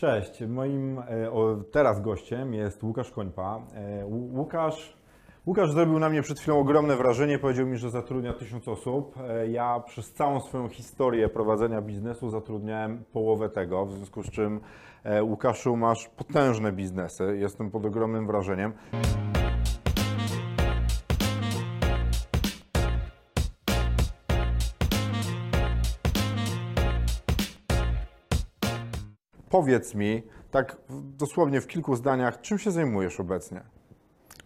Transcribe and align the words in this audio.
Cześć, 0.00 0.40
moim 0.48 0.98
e, 0.98 1.04
teraz 1.72 2.00
gościem 2.02 2.54
jest 2.54 2.82
Łukasz 2.82 3.10
Końpa. 3.10 3.60
E, 3.74 4.04
Łu- 4.06 4.36
Łukasz, 4.38 4.96
Łukasz 5.46 5.72
zrobił 5.72 5.98
na 5.98 6.08
mnie 6.08 6.22
przed 6.22 6.40
chwilą 6.40 6.58
ogromne 6.58 6.96
wrażenie, 6.96 7.38
powiedział 7.38 7.66
mi, 7.66 7.76
że 7.76 7.90
zatrudnia 7.90 8.32
tysiąc 8.32 8.68
osób. 8.68 9.14
E, 9.28 9.48
Ja 9.48 9.80
przez 9.86 10.12
całą 10.12 10.40
swoją 10.40 10.68
historię 10.68 11.28
prowadzenia 11.28 11.82
biznesu 11.82 12.30
zatrudniałem 12.30 13.04
połowę 13.12 13.48
tego, 13.48 13.86
w 13.86 13.92
związku 13.92 14.22
z 14.22 14.30
czym 14.30 14.60
Łukaszu 15.22 15.76
masz 15.76 16.08
potężne 16.08 16.72
biznesy, 16.72 17.36
jestem 17.38 17.70
pod 17.70 17.86
ogromnym 17.86 18.26
wrażeniem. 18.26 18.72
Powiedz 29.50 29.94
mi, 29.94 30.22
tak 30.50 30.76
dosłownie 31.18 31.60
w 31.60 31.66
kilku 31.66 31.96
zdaniach, 31.96 32.40
czym 32.40 32.58
się 32.58 32.70
zajmujesz 32.70 33.20
obecnie? 33.20 33.60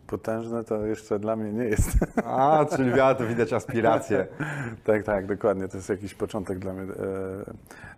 Potężne 0.06 0.64
to 0.64 0.86
jeszcze 0.86 1.18
dla 1.18 1.36
mnie 1.36 1.52
nie 1.52 1.64
jest. 1.64 1.90
A, 2.24 2.66
czyli 2.76 2.90
wiatr, 2.90 3.24
widać 3.24 3.52
aspiracje. 3.52 4.26
tak, 4.86 5.02
tak, 5.02 5.26
dokładnie. 5.26 5.68
To 5.68 5.76
jest 5.76 5.88
jakiś 5.88 6.14
początek 6.14 6.58
dla 6.58 6.72
mnie. 6.72 6.92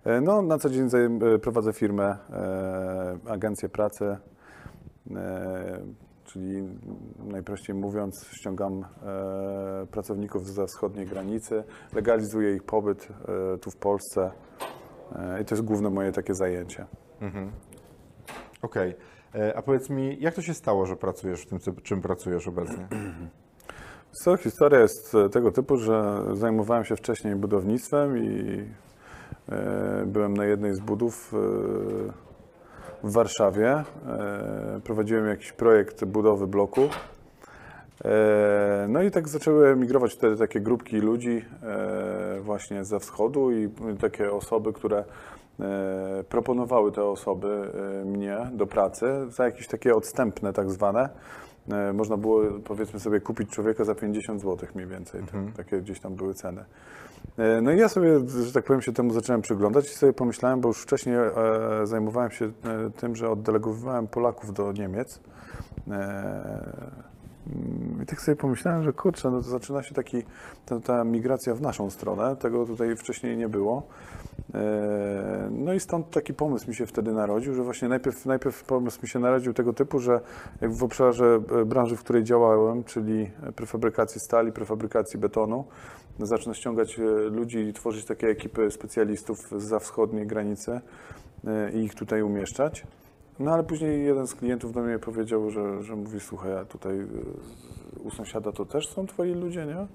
E, 0.05 0.17
e, 0.17 0.21
No, 0.21 0.43
na 0.43 0.59
co 0.59 0.71
dzień 0.71 0.89
e, 1.35 1.39
prowadzę 1.39 1.73
firmę, 1.73 2.17
agencję 3.29 3.69
pracy, 3.69 4.17
czyli 6.25 6.69
najprościej 7.19 7.77
mówiąc, 7.77 8.27
ściągam 8.41 8.85
pracowników 9.91 10.47
za 10.47 10.67
wschodniej 10.67 11.07
granicy, 11.07 11.65
legalizuję 11.95 12.55
ich 12.55 12.63
pobyt 12.63 13.09
tu 13.61 13.71
w 13.71 13.77
Polsce 13.77 14.31
i 15.43 15.45
to 15.45 15.55
jest 15.55 15.65
główne 15.65 15.91
moje 15.91 16.13
takie 16.13 16.35
zajęcie. 16.35 16.87
Okej. 18.63 18.95
E, 19.35 19.57
A 19.57 19.63
powiedz 19.63 19.91
mi, 19.91 20.17
jak 20.21 20.35
to 20.35 20.43
się 20.43 20.55
stało, 20.55 20.87
że 20.87 20.97
pracujesz 20.97 21.43
w 21.43 21.47
tym, 21.47 21.59
czym 21.83 22.03
pracujesz 22.03 22.49
obecnie? 22.49 22.89
Co, 24.25 24.37
historia 24.37 24.81
jest 24.81 25.15
e, 25.15 25.29
tego 25.29 25.53
typu, 25.53 25.77
że 25.77 26.23
zajmowałem 26.33 26.85
się 26.85 26.97
wcześniej 26.97 27.37
budownictwem 27.37 28.19
i 28.19 28.65
e, 29.49 30.05
byłem 30.07 30.37
na 30.37 30.45
jednej 30.45 30.75
z 30.75 30.81
budów 30.81 31.35
e, 31.35 31.37
w 33.05 33.13
Warszawie. 33.13 33.71
E, 33.73 34.81
prowadziłem 34.85 35.27
jakiś 35.27 35.53
projekt 35.53 36.05
budowy 36.05 36.47
bloku. 36.47 36.81
E, 38.05 38.87
no 38.89 39.03
i 39.03 39.11
tak 39.11 39.29
zaczęły 39.29 39.69
emigrować 39.69 40.15
wtedy 40.15 40.37
takie 40.37 40.61
grupki 40.61 40.97
ludzi 40.97 41.45
e, 41.63 42.41
właśnie 42.41 42.85
ze 42.85 43.01
wschodu 43.01 43.53
i 43.53 43.69
takie 44.01 44.33
osoby, 44.33 44.73
które 44.73 45.05
e, 45.61 46.25
proponowały 46.29 46.93
te 46.93 47.05
osoby 47.05 47.71
mnie 48.05 48.39
do 48.53 48.67
pracy 48.67 49.07
za 49.29 49.45
jakieś 49.45 49.69
takie 49.69 49.95
odstępne 49.95 50.53
tak 50.53 50.71
zwane. 50.71 51.09
Można 51.95 52.17
było 52.17 52.43
powiedzmy 52.65 53.01
sobie 53.01 53.21
kupić 53.21 53.51
człowieka 53.51 53.85
za 53.85 53.95
50 53.95 54.41
zł 54.41 54.69
mniej 54.75 54.87
więcej. 54.87 55.21
Tak, 55.21 55.67
takie 55.67 55.81
gdzieś 55.81 56.01
tam 56.01 56.15
były 56.15 56.35
ceny. 56.35 56.65
No 57.63 57.73
i 57.73 57.79
ja 57.79 57.89
sobie, 57.89 58.21
że 58.29 58.53
tak 58.53 58.65
powiem, 58.65 58.83
się 58.83 58.93
temu 58.93 59.13
zacząłem 59.13 59.43
przyglądać 59.43 59.87
i 59.87 59.95
sobie 59.95 60.13
pomyślałem, 60.13 60.61
bo 60.61 60.69
już 60.69 60.83
wcześniej 60.83 61.17
zajmowałem 61.85 62.31
się 62.31 62.53
tym, 62.97 63.17
że 63.17 63.31
oddelegowywałem 63.31 64.07
Polaków 64.07 64.55
do 64.55 64.73
Niemiec. 64.73 65.21
I 68.07 68.09
tak 68.09 68.21
sobie 68.21 68.37
pomyślałem, 68.37 68.83
że 68.83 68.93
kurczę, 68.93 69.31
no 69.31 69.43
to 69.43 69.49
zaczyna 69.49 69.83
się 69.83 69.95
taki, 69.95 70.23
ta, 70.67 70.81
ta 70.81 71.05
migracja 71.05 71.55
w 71.55 71.61
naszą 71.61 71.91
stronę, 71.91 72.37
tego 72.37 72.67
tutaj 72.67 72.97
wcześniej 72.97 73.37
nie 73.37 73.49
było. 73.49 73.83
E, 74.55 75.49
No 75.51 75.73
i 75.73 75.81
stąd 75.81 76.11
taki 76.11 76.35
pomysł 76.35 76.69
mi 76.69 76.75
się 76.75 76.87
wtedy 76.87 77.13
narodził, 77.13 77.55
że 77.55 77.63
właśnie 77.63 77.89
najpierw, 77.89 78.27
najpierw 78.27 78.65
pomysł 78.65 78.99
mi 79.03 79.09
się 79.09 79.19
narodził 79.19 79.55
tego 79.55 79.73
typu, 79.73 79.99
że 79.99 80.21
w 80.63 80.85
obszarze 80.85 81.41
e, 81.61 81.65
branży, 81.65 81.97
w 81.97 82.01
której 82.01 82.25
działałem, 82.25 82.85
czyli 82.85 83.31
prefabrykacji 83.57 84.21
stali, 84.21 84.53
prefabrykacji 84.53 85.21
betonu, 85.21 85.65
zacznę 86.19 86.55
ściągać 86.55 86.99
e, 86.99 87.03
ludzi 87.31 87.59
i 87.59 87.73
tworzyć 87.73 88.05
takie 88.05 88.29
ekipy 88.29 88.71
specjalistów 88.71 89.51
za 89.57 89.79
wschodniej 89.79 90.27
granicy 90.27 90.81
i 91.75 91.79
ich 91.79 91.95
tutaj 91.95 92.23
umieszczać. 92.23 92.87
No 93.39 93.53
ale 93.53 93.65
później 93.65 94.05
jeden 94.05 94.27
z 94.27 94.35
klientów 94.35 94.73
do 94.73 94.83
mnie 94.83 94.99
powiedział, 94.99 95.51
że, 95.51 95.83
że 95.83 95.97
mówi, 95.97 96.21
słuchaj, 96.21 96.57
a 96.57 96.65
tutaj 96.65 97.01
y, 97.01 97.07
u 98.05 98.11
sąsiada 98.11 98.53
to 98.53 98.65
też 98.65 98.89
są 98.89 99.07
twoi 99.07 99.35
ludzie, 99.35 99.67
nie? 99.67 99.87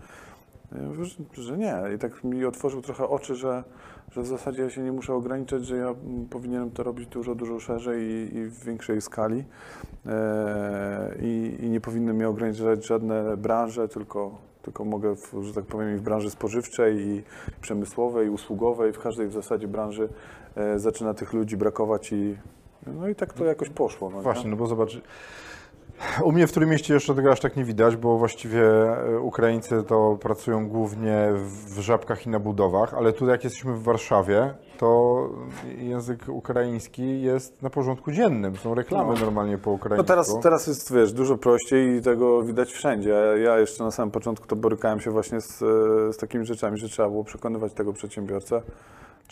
Ja 0.78 0.88
mówię, 0.88 1.06
że, 1.06 1.16
że 1.34 1.58
nie. 1.58 1.76
I 1.96 2.00
tak 2.00 2.24
mi 2.24 2.46
otworzył 2.46 2.82
trochę 2.82 3.08
oczy, 3.08 3.36
że, 3.36 3.64
że 4.12 4.22
w 4.22 4.28
zasadzie 4.28 4.62
ja 4.62 4.70
się 4.70 4.82
nie 4.82 4.92
muszę 4.92 5.14
ograniczać, 5.14 5.66
że 5.66 5.78
ja 5.78 5.96
powinienem 6.30 6.72
to 6.72 6.84
robić 6.84 7.08
dużo, 7.08 7.36
dużo 7.36 7.60
szerzej 7.60 8.04
i, 8.04 8.36
i 8.36 8.46
w 8.46 8.64
większej 8.64 9.02
skali. 9.02 9.44
E, 10.06 11.16
i, 11.22 11.58
I 11.62 11.70
nie 11.70 11.82
powinny 11.82 12.14
mnie 12.14 12.30
ograniczać 12.30 12.86
żadne 12.86 13.38
branże, 13.38 13.88
tylko, 13.88 14.38
tylko 14.62 14.86
mogę, 14.86 15.16
w, 15.16 15.44
że 15.44 15.54
tak 15.54 15.66
powiem, 15.66 15.96
i 15.96 15.98
w 15.98 16.02
branży 16.02 16.30
spożywczej, 16.30 16.98
i 16.98 17.24
przemysłowej, 17.62 18.28
i 18.28 18.30
usługowej, 18.30 18.94
w 18.94 19.00
każdej 19.00 19.28
w 19.28 19.34
zasadzie 19.34 19.68
branży 19.68 20.10
e, 20.56 20.80
zaczyna 20.80 21.14
tych 21.14 21.34
ludzi 21.34 21.58
brakować 21.58 22.12
i 22.12 22.38
no 22.88 23.08
i 23.08 23.16
tak 23.16 23.34
to 23.34 23.46
jakoś 23.46 23.70
poszło. 23.70 24.10
No, 24.10 24.18
nie? 24.18 24.24
Właśnie, 24.24 24.50
no 24.50 24.56
bo 24.56 24.68
zobacz, 24.68 25.02
u 26.24 26.32
mnie 26.32 26.48
w 26.48 26.52
którym 26.52 26.70
mieście 26.70 26.94
jeszcze 26.94 27.16
tego 27.16 27.32
aż 27.32 27.40
tak 27.40 27.56
nie 27.58 27.64
widać, 27.64 27.96
bo 27.96 28.18
właściwie 28.18 28.64
e, 28.64 29.20
Ukraińcy 29.20 29.84
to 29.84 30.18
pracują 30.22 30.68
głównie 30.70 31.30
w 31.68 31.80
żabkach 31.80 32.26
i 32.26 32.30
na 32.30 32.40
budowach, 32.40 32.94
ale 32.94 33.14
tu 33.14 33.28
jak 33.28 33.44
jesteśmy 33.44 33.74
w 33.74 33.84
Warszawie, 33.84 34.54
to 34.78 35.30
język 35.78 36.26
ukraiński 36.30 37.22
jest 37.22 37.62
na 37.62 37.70
porządku 37.70 38.12
dziennym. 38.12 38.56
Są 38.58 38.76
reklamy 38.76 39.14
No. 39.14 39.20
normalnie 39.26 39.58
po 39.58 39.70
No 39.70 39.76
ukraińsku. 39.76 40.08
teraz, 40.08 40.40
teraz 40.44 40.68
jest, 40.68 40.94
wiesz, 40.94 41.14
dużo 41.14 41.38
prościej 41.38 41.96
i 41.98 42.02
tego 42.02 42.44
widać 42.44 42.72
wszędzie. 42.72 43.16
Ja 43.44 43.60
jeszcze 43.60 43.84
na 43.84 43.92
samym 43.92 44.12
początku 44.12 44.48
to 44.48 44.56
borykałem 44.56 45.00
się 45.00 45.12
właśnie 45.12 45.42
z, 45.42 45.62
e, 45.62 46.14
z 46.14 46.18
takimi 46.18 46.46
rzeczami, 46.46 46.78
że 46.78 46.90
trzeba 46.90 47.10
było 47.10 47.24
przekonywać 47.24 47.74
tego 47.74 47.94
przedsiębiorcę, 47.94 48.62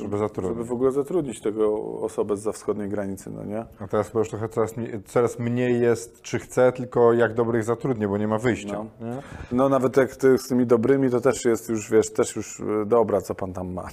żeby 0.03 0.17
zatrudnić. 0.17 0.57
żeby 0.57 0.69
w 0.69 0.71
ogóle 0.71 0.91
zatrudnić 0.91 1.41
tego 1.41 1.81
osobę 2.01 2.37
z 2.37 2.49
za 2.49 2.53
wschodniej 2.53 2.89
granicy, 2.89 3.29
no 3.29 3.43
nie? 3.43 3.65
A 3.79 3.87
teraz 3.87 4.07
chyba 4.07 4.19
już 4.19 4.29
trochę 4.29 4.49
coraz 4.49 4.77
mniej, 4.77 5.03
coraz 5.05 5.39
mniej 5.39 5.81
jest, 5.81 6.21
czy 6.21 6.39
chce, 6.39 6.71
tylko 6.71 7.13
jak 7.13 7.33
dobrych 7.33 7.63
zatrudnię, 7.63 8.07
bo 8.07 8.17
nie 8.17 8.27
ma 8.27 8.37
wyjścia. 8.37 8.85
Nie? 9.01 9.21
No 9.51 9.69
nawet 9.69 9.97
jak 9.97 10.15
ty, 10.15 10.37
z 10.37 10.47
tymi 10.47 10.65
dobrymi, 10.65 11.09
to 11.09 11.21
też 11.21 11.45
jest 11.45 11.69
już, 11.69 11.91
wiesz, 11.91 12.13
też 12.13 12.35
już 12.35 12.59
e, 12.59 12.85
dobra, 12.85 13.21
co 13.21 13.35
pan 13.35 13.53
tam 13.53 13.73
ma. 13.73 13.87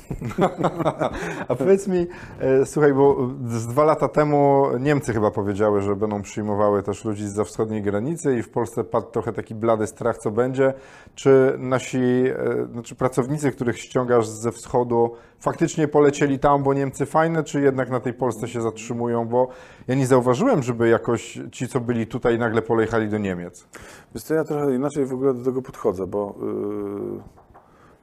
A 1.49 1.55
powiedz 1.55 1.89
mi, 1.89 2.06
e, 2.41 2.66
słuchaj, 2.66 2.95
bo 2.95 3.28
z 3.49 3.66
dwa 3.66 3.84
lata 3.84 4.09
temu 4.09 4.66
Niemcy 4.81 5.12
chyba 5.12 5.31
powiedziały, 5.31 5.81
że 5.81 5.97
będą 5.97 6.22
przyjmowały 6.22 6.83
też 6.83 7.05
ludzi 7.05 7.28
z 7.28 7.49
wschodniej 7.49 7.83
granicy 7.83 8.39
i 8.39 8.43
w 8.43 8.49
Polsce 8.49 8.84
padł 8.84 9.11
trochę 9.11 9.33
taki 9.33 9.55
blady 9.55 9.87
strach, 9.87 10.19
co 10.19 10.31
będzie. 10.31 10.75
Czy 11.15 11.55
nasi, 11.59 11.99
e, 11.99 12.66
znaczy 12.72 12.95
pracownicy, 12.95 13.53
których 13.53 13.78
ściągasz 13.78 14.28
ze 14.28 14.53
wschodu, 14.53 15.12
faktycznie 15.47 15.89
polecieli 15.89 16.39
tam, 16.39 16.62
bo 16.62 16.75
Niemcy 16.75 17.07
fajne, 17.07 17.45
czy 17.45 17.61
jednak 17.61 17.91
na 17.91 18.01
tej 18.01 18.15
Polsce 18.15 18.49
się 18.49 18.62
zatrzymują? 18.62 19.25
Bo 19.25 19.49
ja 19.89 19.95
nie 19.95 20.07
zauważyłem, 20.07 20.62
żeby 20.62 20.89
jakoś 20.89 21.41
ci, 21.53 21.69
co 21.69 21.81
byli 21.81 22.07
tutaj, 22.07 22.39
nagle 22.39 22.62
polejechali 22.62 23.09
do 23.09 23.19
Niemiec. 23.19 23.67
Wiesz 24.15 24.23
co, 24.23 24.34
ja 24.34 24.45
trochę 24.45 24.75
inaczej 24.75 25.07
w 25.07 25.12
ogóle 25.12 25.34
do 25.34 25.45
tego 25.45 25.62
podchodzę, 25.62 26.07
bo 26.07 26.34
yy, 26.41 27.21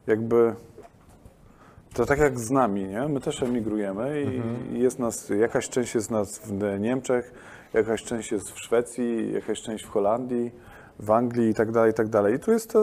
jakby 0.08 0.56
to 1.94 2.06
tak 2.06 2.20
jak 2.20 2.40
z 2.40 2.52
nami, 2.52 2.84
nie? 2.84 3.08
My 3.08 3.20
też 3.20 3.44
emigrujemy 3.44 4.24
i 4.24 4.76
i 4.76 4.80
jest 4.80 5.00
nas, 5.00 5.30
jakaś 5.30 5.70
część 5.70 5.96
jest 5.96 6.12
nas 6.12 6.40
w 6.40 6.80
Niemczech, 6.80 7.34
jakaś 7.74 8.04
część 8.04 8.32
jest 8.32 8.52
w 8.52 8.60
Szwecji, 8.60 9.34
jakaś 9.34 9.62
część 9.62 9.86
w 9.86 9.90
Holandii, 9.90 10.52
w 11.00 11.12
Anglii 11.12 11.50
i 11.50 11.54
tak 11.54 11.72
dalej, 11.72 11.92
i 11.92 11.94
tak 11.94 12.08
dalej. 12.08 12.36
I 12.36 12.40
tu 12.40 12.52
jest 12.52 12.74
ta, 12.74 12.80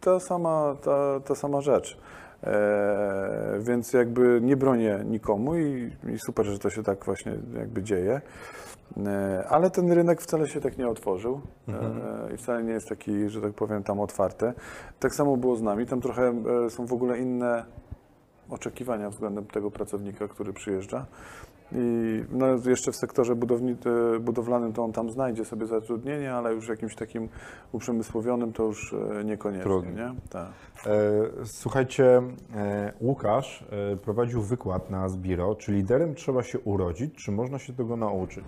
ta, 0.00 0.20
sama, 0.20 0.76
ta, 0.82 1.20
ta 1.20 1.34
sama 1.34 1.60
rzecz. 1.60 1.98
E, 2.44 3.58
więc 3.60 3.92
jakby 3.92 4.40
nie 4.42 4.56
bronię 4.56 5.04
nikomu 5.04 5.56
i, 5.56 5.90
i 6.14 6.18
super, 6.18 6.46
że 6.46 6.58
to 6.58 6.70
się 6.70 6.82
tak 6.82 7.04
właśnie 7.04 7.32
jakby 7.58 7.82
dzieje. 7.82 8.20
E, 9.06 9.44
Ale 9.48 9.70
ten 9.70 9.92
rynek 9.92 10.20
wcale 10.20 10.48
się 10.48 10.60
tak 10.60 10.78
nie 10.78 10.88
otworzył 10.88 11.40
e, 11.68 12.34
i 12.34 12.36
wcale 12.36 12.64
nie 12.64 12.72
jest 12.72 12.88
taki, 12.88 13.28
że 13.28 13.40
tak 13.40 13.52
powiem, 13.52 13.82
tam 13.82 14.00
otwarty. 14.00 14.52
Tak 15.00 15.14
samo 15.14 15.36
było 15.36 15.56
z 15.56 15.62
nami. 15.62 15.86
Tam 15.86 16.00
trochę 16.00 16.34
e, 16.66 16.70
są 16.70 16.86
w 16.86 16.92
ogóle 16.92 17.18
inne 17.18 17.64
oczekiwania 18.50 19.10
względem 19.10 19.44
tego 19.46 19.70
pracownika, 19.70 20.28
który 20.28 20.52
przyjeżdża. 20.52 21.06
I 21.74 22.24
no, 22.30 22.46
jeszcze 22.66 22.92
w 22.92 22.96
sektorze 22.96 23.32
e, 23.32 23.36
budowlanym 24.20 24.72
to 24.72 24.84
on 24.84 24.92
tam 24.92 25.10
znajdzie 25.10 25.44
sobie 25.44 25.66
zatrudnienie, 25.66 26.34
ale 26.34 26.54
już 26.54 26.68
jakimś 26.68 26.94
takim 26.94 27.28
uprzemysłowionym 27.72 28.52
to 28.52 28.62
już 28.62 28.92
e, 28.92 29.24
niekoniecznie. 29.24 29.64
Trudno. 29.64 29.90
Nie? 29.90 30.14
Tak. 30.30 30.48
E, 30.86 30.90
Słuchajcie, 31.44 32.22
Łukasz 33.00 33.64
prowadził 34.04 34.42
wykład 34.42 34.90
na 34.90 35.08
Zbiro, 35.08 35.54
czy 35.54 35.72
liderem 35.72 36.14
trzeba 36.14 36.42
się 36.42 36.58
urodzić, 36.58 37.14
czy 37.14 37.32
można 37.32 37.58
się 37.58 37.72
tego 37.72 37.96
nauczyć? 37.96 38.44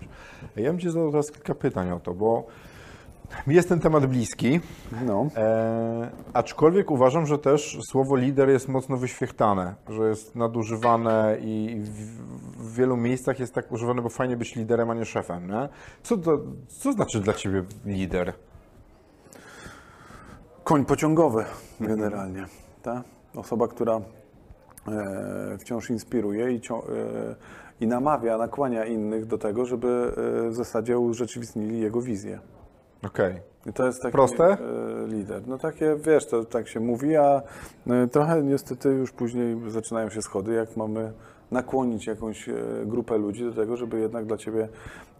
Ja 0.55 0.71
bym 0.71 0.79
Ci 0.79 0.89
zadał 0.89 1.11
teraz 1.11 1.31
kilka 1.31 1.55
pytań 1.55 1.91
o 1.91 1.99
to, 1.99 2.13
bo 2.13 2.47
jest 3.47 3.69
ten 3.69 3.79
temat 3.79 4.05
bliski, 4.05 4.59
No. 5.05 5.27
e, 5.35 6.11
aczkolwiek 6.33 6.91
uważam, 6.91 7.25
że 7.25 7.37
też 7.37 7.77
słowo 7.89 8.15
lider 8.15 8.49
jest 8.49 8.67
mocno 8.67 8.97
wyświechtane, 8.97 9.75
że 9.89 10.09
jest 10.09 10.35
nadużywane 10.35 11.37
i 11.41 11.81
w, 11.83 11.89
w 12.57 12.75
wielu 12.75 12.97
miejscach 12.97 13.39
jest 13.39 13.53
tak 13.53 13.71
używane, 13.71 14.01
bo 14.01 14.09
fajnie 14.09 14.37
być 14.37 14.55
liderem, 14.55 14.89
a 14.89 14.93
nie 14.93 15.05
szefem. 15.05 15.47
Nie? 15.47 15.69
Co, 16.03 16.17
to, 16.17 16.37
co 16.67 16.91
znaczy 16.91 17.19
dla 17.19 17.33
ciebie 17.33 17.63
lider? 17.85 18.33
Koń 20.63 20.85
pociągowy 20.85 21.45
generalnie. 21.79 22.45
Ta? 22.83 23.03
Osoba, 23.35 23.67
która 23.67 24.01
e, 24.87 25.57
wciąż 25.59 25.89
inspiruje 25.89 26.51
i, 26.51 26.61
cią, 26.61 26.83
e, 26.83 26.85
i 27.79 27.87
namawia, 27.87 28.37
nakłania 28.37 28.85
innych 28.85 29.25
do 29.25 29.37
tego, 29.37 29.65
żeby 29.65 30.13
e, 30.47 30.49
w 30.49 30.55
zasadzie 30.55 30.99
urzeczywistnili 30.99 31.79
jego 31.79 32.01
wizję. 32.01 32.39
Okej. 33.05 33.35
I 33.65 33.73
to 33.73 33.85
jest 33.85 34.01
taki 34.01 34.11
Proste? 34.11 34.43
e, 34.43 34.57
lider. 35.07 35.47
No 35.47 35.57
takie, 35.57 35.95
wiesz, 35.95 36.25
to 36.25 36.45
tak 36.45 36.67
się 36.67 36.79
mówi, 36.79 37.15
a 37.15 37.41
e, 37.87 38.07
trochę 38.07 38.43
niestety 38.43 38.89
już 38.89 39.11
później 39.11 39.57
zaczynają 39.67 40.09
się 40.09 40.21
schody, 40.21 40.53
jak 40.53 40.77
mamy 40.77 41.11
nakłonić 41.51 42.07
jakąś 42.07 42.49
e, 42.49 42.53
grupę 42.85 43.17
ludzi 43.17 43.43
do 43.43 43.53
tego, 43.53 43.77
żeby 43.77 43.99
jednak 43.99 44.25
dla 44.25 44.37
ciebie 44.37 44.67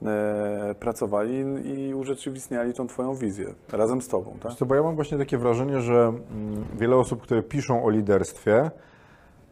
e, 0.05 0.75
pracowali 0.79 1.45
i 1.65 1.93
urzeczywistniali 1.93 2.73
tą 2.73 2.87
twoją 2.87 3.15
wizję 3.15 3.53
razem 3.71 4.01
z 4.01 4.07
tobą, 4.07 4.31
tak? 4.31 4.51
Wiesz 4.51 4.59
co, 4.59 4.65
bo 4.65 4.75
ja 4.75 4.83
mam 4.83 4.95
właśnie 4.95 5.17
takie 5.17 5.37
wrażenie, 5.37 5.81
że 5.81 5.93
mm, 5.93 6.65
wiele 6.77 6.95
osób, 6.95 7.21
które 7.21 7.43
piszą 7.43 7.83
o 7.83 7.89
liderstwie, 7.89 8.71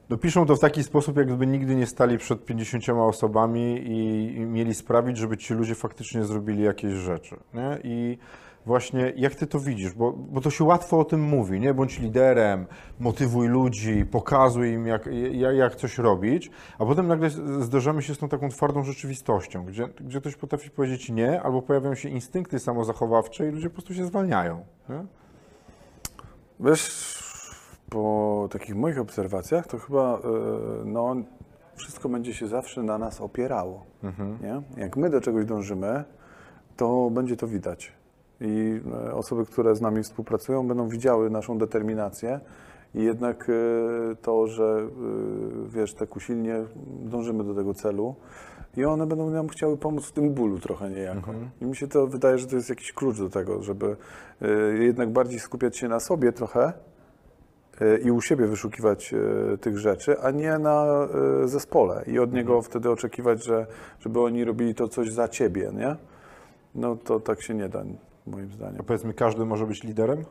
no 0.10 0.18
piszą 0.18 0.46
to 0.46 0.56
w 0.56 0.60
taki 0.60 0.84
sposób, 0.84 1.18
jakby 1.18 1.48
nigdy 1.48 1.76
nie 1.76 1.86
stali 1.86 2.18
przed 2.18 2.46
50 2.46 2.90
osobami 2.90 3.82
i, 3.86 4.40
mieli 4.40 4.74
sprawić, 4.74 5.18
żeby 5.18 5.38
ci 5.38 5.54
ludzie 5.54 5.76
faktycznie 5.76 6.24
zrobili 6.24 6.64
jakieś 6.64 6.94
rzeczy. 6.94 7.36
Nie? 7.54 7.78
I 7.84 8.18
właśnie 8.66 9.14
jak 9.16 9.36
ty 9.36 9.48
to 9.48 9.60
widzisz, 9.60 9.94
bo, 9.94 10.12
bo 10.12 10.42
to 10.42 10.50
się 10.50 10.64
łatwo 10.64 11.00
o 11.00 11.06
tym 11.06 11.22
mówi, 11.22 11.60
nie? 11.60 11.74
Bądź 11.74 12.00
liderem, 12.00 12.66
motywuj 13.00 13.48
ludzi, 13.48 14.06
pokazuj 14.06 14.72
im, 14.72 14.88
jak, 14.88 15.10
jak, 15.32 15.56
jak 15.56 15.76
coś 15.76 15.98
robić, 15.98 16.52
a 16.80 16.86
potem 16.86 17.08
nagle 17.08 17.30
zderzamy 17.60 18.02
się 18.02 18.16
z 18.16 18.18
tą 18.18 18.30
taką 18.30 18.50
twardą 18.50 18.84
rzeczywistością, 18.84 19.66
gdzie, 19.66 19.88
gdzie 20.00 20.20
ktoś 20.22 20.36
potrafi 20.36 20.70
powiedzieć 20.70 21.10
nie, 21.10 21.42
albo 21.42 21.62
pojawiają 21.62 21.96
się 21.96 22.10
instynkty 22.10 22.60
samozachowawcze 22.60 23.48
i 23.48 23.52
ludzie 23.52 23.70
po 23.70 23.74
prostu 23.74 23.94
się 23.94 24.06
zwalniają. 24.06 24.66
Nie? 24.90 25.06
Wiesz, 26.60 27.23
po 27.94 28.48
takich 28.52 28.76
moich 28.76 29.00
obserwacjach, 29.00 29.68
to 29.68 29.78
chyba 29.78 30.18
e, 30.18 30.20
no, 30.86 31.16
wszystko 31.76 32.10
będzie 32.10 32.34
się 32.34 32.48
zawsze 32.48 32.84
na 32.84 32.98
nas 32.98 33.22
opierało. 33.22 33.86
Nie? 34.42 34.82
Jak 34.84 34.98
my 34.98 35.10
do 35.10 35.22
czegoś 35.22 35.46
dążymy, 35.46 36.04
to 36.78 37.10
będzie 37.10 37.38
to 37.38 37.48
widać. 37.48 37.92
I 38.42 38.82
e, 39.08 39.14
osoby, 39.14 39.46
które 39.46 39.76
z 39.76 39.82
nami 39.82 40.04
współpracują, 40.04 40.68
będą 40.68 40.90
widziały 40.90 41.30
naszą 41.30 41.58
determinację 41.58 42.40
i 42.96 43.04
jednak 43.04 43.50
e, 43.50 44.16
to, 44.16 44.48
że 44.48 44.88
wiesz, 45.68 45.94
tak 45.94 46.16
usilnie 46.16 46.56
dążymy 46.86 47.44
do 47.44 47.56
tego 47.56 47.74
celu 47.74 48.16
i 48.78 48.86
one 48.86 49.08
będą 49.08 49.30
nam 49.30 49.50
chciały 49.50 49.78
pomóc 49.78 50.06
w 50.06 50.12
tym 50.12 50.34
bólu 50.34 50.60
trochę 50.60 50.90
niejako. 50.90 51.32
I 51.62 51.66
mi 51.66 51.76
się 51.76 51.88
to 51.88 52.08
wydaje, 52.08 52.38
że 52.38 52.48
to 52.48 52.56
jest 52.56 52.70
jakiś 52.70 52.94
klucz 52.94 53.18
do 53.18 53.30
tego, 53.30 53.64
żeby 53.64 53.96
jednak 54.80 55.12
bardziej 55.12 55.40
skupiać 55.40 55.78
się 55.78 55.88
na 55.88 56.00
sobie 56.00 56.32
trochę, 56.32 56.74
i 58.04 58.12
u 58.12 58.22
siebie 58.22 58.48
wyszukiwać 58.48 59.14
e, 59.14 59.58
tych 59.58 59.78
rzeczy, 59.80 60.20
a 60.20 60.32
nie 60.32 60.58
na 60.58 60.86
e, 61.44 61.48
zespole 61.48 62.04
i 62.08 62.20
od 62.20 62.34
niego 62.34 62.62
wtedy 62.62 62.90
oczekiwać, 62.90 63.44
że, 63.44 63.68
żeby 64.00 64.22
oni 64.22 64.44
robili 64.44 64.76
to 64.76 64.88
coś 64.88 65.12
za 65.12 65.28
ciebie, 65.28 65.72
nie? 65.74 65.96
No 66.76 66.96
to 66.96 67.20
tak 67.20 67.42
się 67.42 67.54
nie 67.54 67.70
da, 67.70 67.84
moim 68.28 68.52
zdaniem. 68.52 68.78
A 68.80 68.84
powiedz 68.84 69.04
mi, 69.04 69.14
każdy 69.14 69.46
może 69.46 69.66
być 69.66 69.84
liderem? 69.84 70.26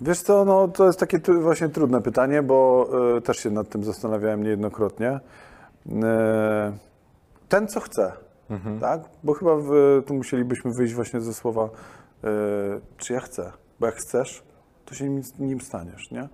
Wiesz 0.00 0.20
co, 0.20 0.44
no 0.44 0.68
to 0.68 0.86
jest 0.86 1.00
takie 1.00 1.18
właśnie 1.40 1.68
trudne 1.68 2.02
pytanie, 2.02 2.42
bo 2.42 2.88
e, 3.16 3.20
też 3.20 3.36
się 3.36 3.50
nad 3.50 3.68
tym 3.68 3.84
zastanawiałem 3.84 4.42
niejednokrotnie. 4.42 5.20
E, 6.02 6.76
ten, 7.48 7.68
co 7.68 7.80
chce, 7.80 8.12
tak? 8.80 9.00
Bo 9.24 9.34
chyba 9.34 9.56
w, 9.56 10.02
tu 10.06 10.14
musielibyśmy 10.14 10.72
wyjść 10.72 10.94
właśnie 10.94 11.20
ze 11.20 11.34
słowa, 11.34 11.64
e, 11.64 12.28
czy 12.96 13.12
ja 13.12 13.20
chcę, 13.20 13.52
bo 13.80 13.86
jak 13.86 13.94
chcesz, 13.94 14.45
to 14.86 14.94
się 14.94 15.08
nim, 15.08 15.22
nim 15.38 15.60
staniesz, 15.60 16.10
nie? 16.10 16.28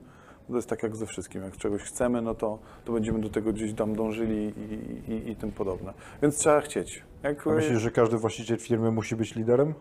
To 0.48 0.56
jest 0.56 0.68
tak 0.68 0.82
jak 0.82 0.96
ze 0.96 1.06
wszystkim, 1.06 1.42
jak 1.42 1.56
czegoś 1.56 1.82
chcemy, 1.82 2.22
no 2.22 2.34
to, 2.34 2.58
to 2.84 2.92
będziemy 2.92 3.18
do 3.20 3.28
tego 3.28 3.52
gdzieś 3.52 3.74
tam 3.74 3.94
dążyli 3.96 4.54
i, 4.56 5.12
i, 5.12 5.30
i 5.30 5.36
tym 5.36 5.52
podobne. 5.52 5.92
Więc 6.22 6.36
trzeba 6.38 6.60
chcieć. 6.60 7.02
Jak, 7.22 7.46
A 7.46 7.50
myślisz, 7.50 7.78
że 7.80 7.90
każdy 7.90 8.16
właściciel 8.18 8.58
firmy 8.58 8.90
musi 8.90 9.16
być 9.16 9.34
liderem? 9.34 9.74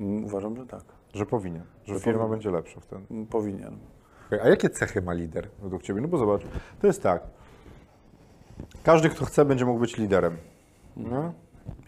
Mm, 0.00 0.24
Uważam, 0.24 0.56
że 0.56 0.66
tak. 0.66 0.82
Że 1.14 1.26
powinien, 1.26 1.62
że 1.84 1.94
Że 1.94 2.00
firma 2.00 2.12
powinien. 2.18 2.30
będzie 2.30 2.50
lepsza 2.50 2.80
wtedy. 2.80 3.02
Mm, 3.10 3.26
Powinien. 3.26 3.78
A 4.42 4.48
jakie 4.48 4.70
cechy 4.70 5.02
ma 5.02 5.12
lider 5.12 5.48
według 5.62 5.82
Ciebie? 5.82 6.00
No 6.00 6.08
bo 6.08 6.18
zobacz, 6.18 6.42
to 6.80 6.86
jest 6.86 7.02
tak. 7.02 7.22
Każdy, 8.82 9.08
kto 9.08 9.24
chce, 9.24 9.44
będzie 9.44 9.64
mógł 9.64 9.80
być 9.80 9.96
liderem. 9.98 10.36
No. 10.96 11.32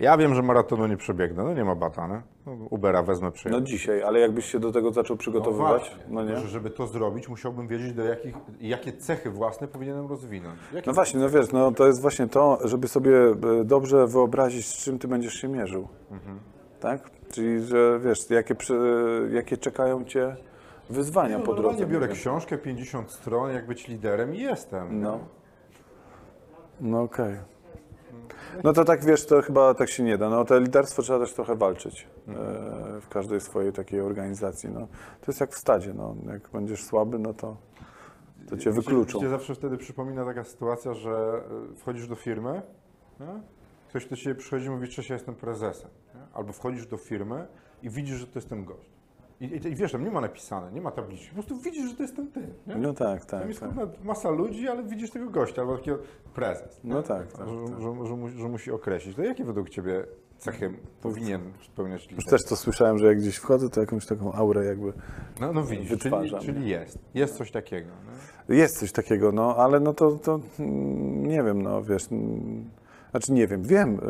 Ja 0.00 0.16
wiem, 0.16 0.34
że 0.34 0.42
maratonu 0.42 0.86
nie 0.86 0.96
przebiegnę, 0.96 1.44
no 1.44 1.54
nie 1.54 1.64
ma 1.64 1.74
bata, 1.74 2.06
nie? 2.08 2.22
No, 2.46 2.52
Ubera 2.70 3.02
wezmę, 3.02 3.26
No 3.26 3.32
przyjadę. 3.32 3.62
dzisiaj, 3.62 4.02
ale 4.02 4.20
jakbyś 4.20 4.44
się 4.44 4.60
do 4.60 4.72
tego 4.72 4.92
zaczął 4.92 5.16
przygotowywać, 5.16 5.96
no, 6.08 6.24
nie? 6.24 6.36
Że 6.36 6.48
żeby 6.48 6.70
to 6.70 6.86
zrobić, 6.86 7.28
musiałbym 7.28 7.68
wiedzieć, 7.68 7.92
do 7.92 8.04
jakich, 8.04 8.34
jakie 8.60 8.92
cechy 8.92 9.30
własne 9.30 9.68
powinienem 9.68 10.06
rozwinąć. 10.06 10.58
Jakie 10.72 10.90
No 10.90 10.94
właśnie, 10.94 11.20
no 11.20 11.30
wiesz, 11.30 11.52
no 11.52 11.72
to 11.72 11.86
jest 11.86 12.02
właśnie 12.02 12.26
to, 12.28 12.58
żeby 12.64 12.88
sobie 12.88 13.16
e, 13.60 13.64
dobrze 13.64 14.06
wyobrazić, 14.06 14.66
z 14.66 14.84
czym 14.84 14.98
ty 14.98 15.08
będziesz 15.08 15.34
się 15.34 15.48
mierzył. 15.48 15.88
Tak? 16.80 17.10
Czyli, 17.32 17.60
że 17.60 18.00
wiesz, 18.04 18.30
jakie, 18.30 18.54
przy- 18.54 19.30
jakie 19.32 19.56
czekają 19.56 20.04
cię 20.04 20.36
wyzwania 20.90 21.38
no, 21.38 21.44
po 21.44 21.54
drodze. 21.54 21.86
biorę 21.86 22.06
mówię. 22.06 22.20
książkę, 22.20 22.58
50 22.58 23.10
stron, 23.10 23.52
jak 23.52 23.66
być 23.66 23.88
liderem 23.88 24.34
i 24.34 24.38
jestem. 24.38 25.00
No. 25.00 25.18
No 26.80 27.02
okej. 27.02 27.36
No 28.64 28.72
to 28.72 28.84
tak 28.84 29.04
wiesz, 29.04 29.26
to 29.26 29.42
chyba 29.42 29.74
tak 29.74 29.88
się 29.88 30.02
nie 30.02 30.18
da. 30.18 30.30
No 30.30 30.44
to 30.44 30.58
liderstwo 30.58 31.02
trzeba 31.02 31.18
też 31.18 31.32
trochę 31.32 31.56
walczyć 31.56 32.06
e, 32.28 32.32
w 33.00 33.08
każdej 33.08 33.40
swojej 33.40 33.72
takiej 33.72 34.00
organizacji. 34.00 34.70
No. 34.70 34.80
To 35.20 35.26
jest 35.26 35.40
jak 35.40 35.52
w 35.52 35.58
stadzie, 35.58 35.94
no. 35.94 36.14
Jak 36.32 36.48
będziesz 36.48 36.84
słaby, 36.84 37.18
no 37.18 37.34
to, 37.34 37.56
to 38.48 38.56
cię 38.56 38.70
wykluczą. 38.72 39.18
Mi 39.18 39.24
się 39.24 39.30
zawsze 39.30 39.54
wtedy 39.54 39.76
przypomina 39.76 40.24
taka 40.24 40.44
sytuacja, 40.44 40.94
że 40.94 41.42
y, 41.72 41.76
wchodzisz 41.76 42.08
do 42.08 42.14
firmy, 42.14 42.62
nie? 43.20 43.40
ktoś 43.88 44.06
do 44.06 44.16
ciebie 44.16 44.34
przychodzi 44.34 44.66
i 44.66 44.70
mówi, 44.70 44.88
cześć, 44.88 45.08
ja 45.08 45.16
jestem 45.16 45.34
prezesem. 45.34 45.90
Nie? 46.14 46.20
Albo 46.34 46.52
wchodzisz 46.52 46.86
do 46.86 46.96
firmy 46.96 47.46
i 47.82 47.90
widzisz, 47.90 48.16
że 48.16 48.26
to 48.26 48.38
jest 48.38 48.48
ten 48.48 48.64
gość. 48.64 48.95
I, 49.40 49.44
i, 49.44 49.66
I 49.66 49.74
wiesz, 49.74 49.92
tam 49.92 50.04
nie 50.04 50.10
ma 50.10 50.20
napisane, 50.20 50.72
nie 50.72 50.80
ma 50.80 50.90
tabliczki, 50.90 51.28
po 51.28 51.34
prostu 51.34 51.56
widzisz, 51.56 51.90
że 51.90 51.96
to 51.96 52.02
jest 52.02 52.16
ten 52.16 52.32
ty. 52.32 52.40
Nie? 52.66 52.76
No 52.76 52.92
tak, 52.94 53.24
Tam 53.24 53.40
tak, 53.40 53.48
jest 53.48 53.60
tak. 53.60 53.70
masa 54.04 54.30
ludzi, 54.30 54.68
ale 54.68 54.82
widzisz 54.84 55.10
tego 55.10 55.30
gościa, 55.30 55.62
albo 55.62 55.76
takiego 55.78 55.98
prezes. 56.34 56.80
No 56.84 57.02
tak, 57.02 57.32
tak. 57.32 57.48
Że, 57.48 57.66
że, 57.66 58.06
że, 58.06 58.16
mu- 58.16 58.28
że 58.28 58.48
musi 58.48 58.70
określić. 58.70 59.16
To 59.16 59.22
jakie 59.22 59.44
według 59.44 59.70
ciebie 59.70 60.04
cechy 60.38 60.72
powinien 61.02 61.40
spełniać 61.64 62.02
lider? 62.02 62.16
Już 62.16 62.24
też 62.24 62.44
to 62.44 62.56
słyszałem, 62.56 62.98
że 62.98 63.06
jak 63.06 63.18
gdzieś 63.18 63.36
wchodzę, 63.36 63.70
to 63.70 63.80
jakąś 63.80 64.06
taką 64.06 64.32
aurę 64.32 64.64
jakby 64.64 64.92
No, 65.40 65.52
no 65.52 65.62
widzisz, 65.64 65.88
czyli, 65.88 65.98
wytwarzam. 66.00 66.40
czyli 66.40 66.68
jest. 66.68 66.98
Jest 67.14 67.36
coś 67.36 67.50
takiego. 67.50 67.90
Nie? 68.48 68.56
Jest 68.56 68.78
coś 68.78 68.92
takiego, 68.92 69.32
no, 69.32 69.56
ale 69.56 69.80
no 69.80 69.94
to, 69.94 70.10
to 70.12 70.40
mm, 70.58 71.26
nie 71.26 71.42
wiem, 71.42 71.62
no 71.62 71.82
wiesz, 71.82 72.12
mm, 72.12 72.70
znaczy 73.10 73.32
nie 73.32 73.46
wiem, 73.46 73.62
wiem, 73.62 74.00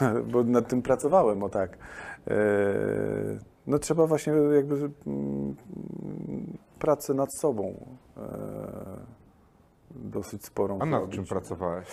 e, 0.00 0.20
bo 0.32 0.44
nad 0.44 0.68
tym 0.68 0.82
pracowałem, 0.82 1.42
o 1.42 1.48
tak. 1.48 1.78
No 3.66 3.78
trzeba 3.78 4.06
właśnie 4.06 4.32
jakby 4.32 4.90
mm, 5.06 5.56
pracę 6.78 7.14
nad 7.14 7.34
sobą 7.34 7.86
e, 8.16 8.20
dosyć 9.90 10.44
sporą 10.44 10.78
A 10.80 10.86
nad 10.86 11.10
czym 11.10 11.24
pracowałeś? 11.24 11.88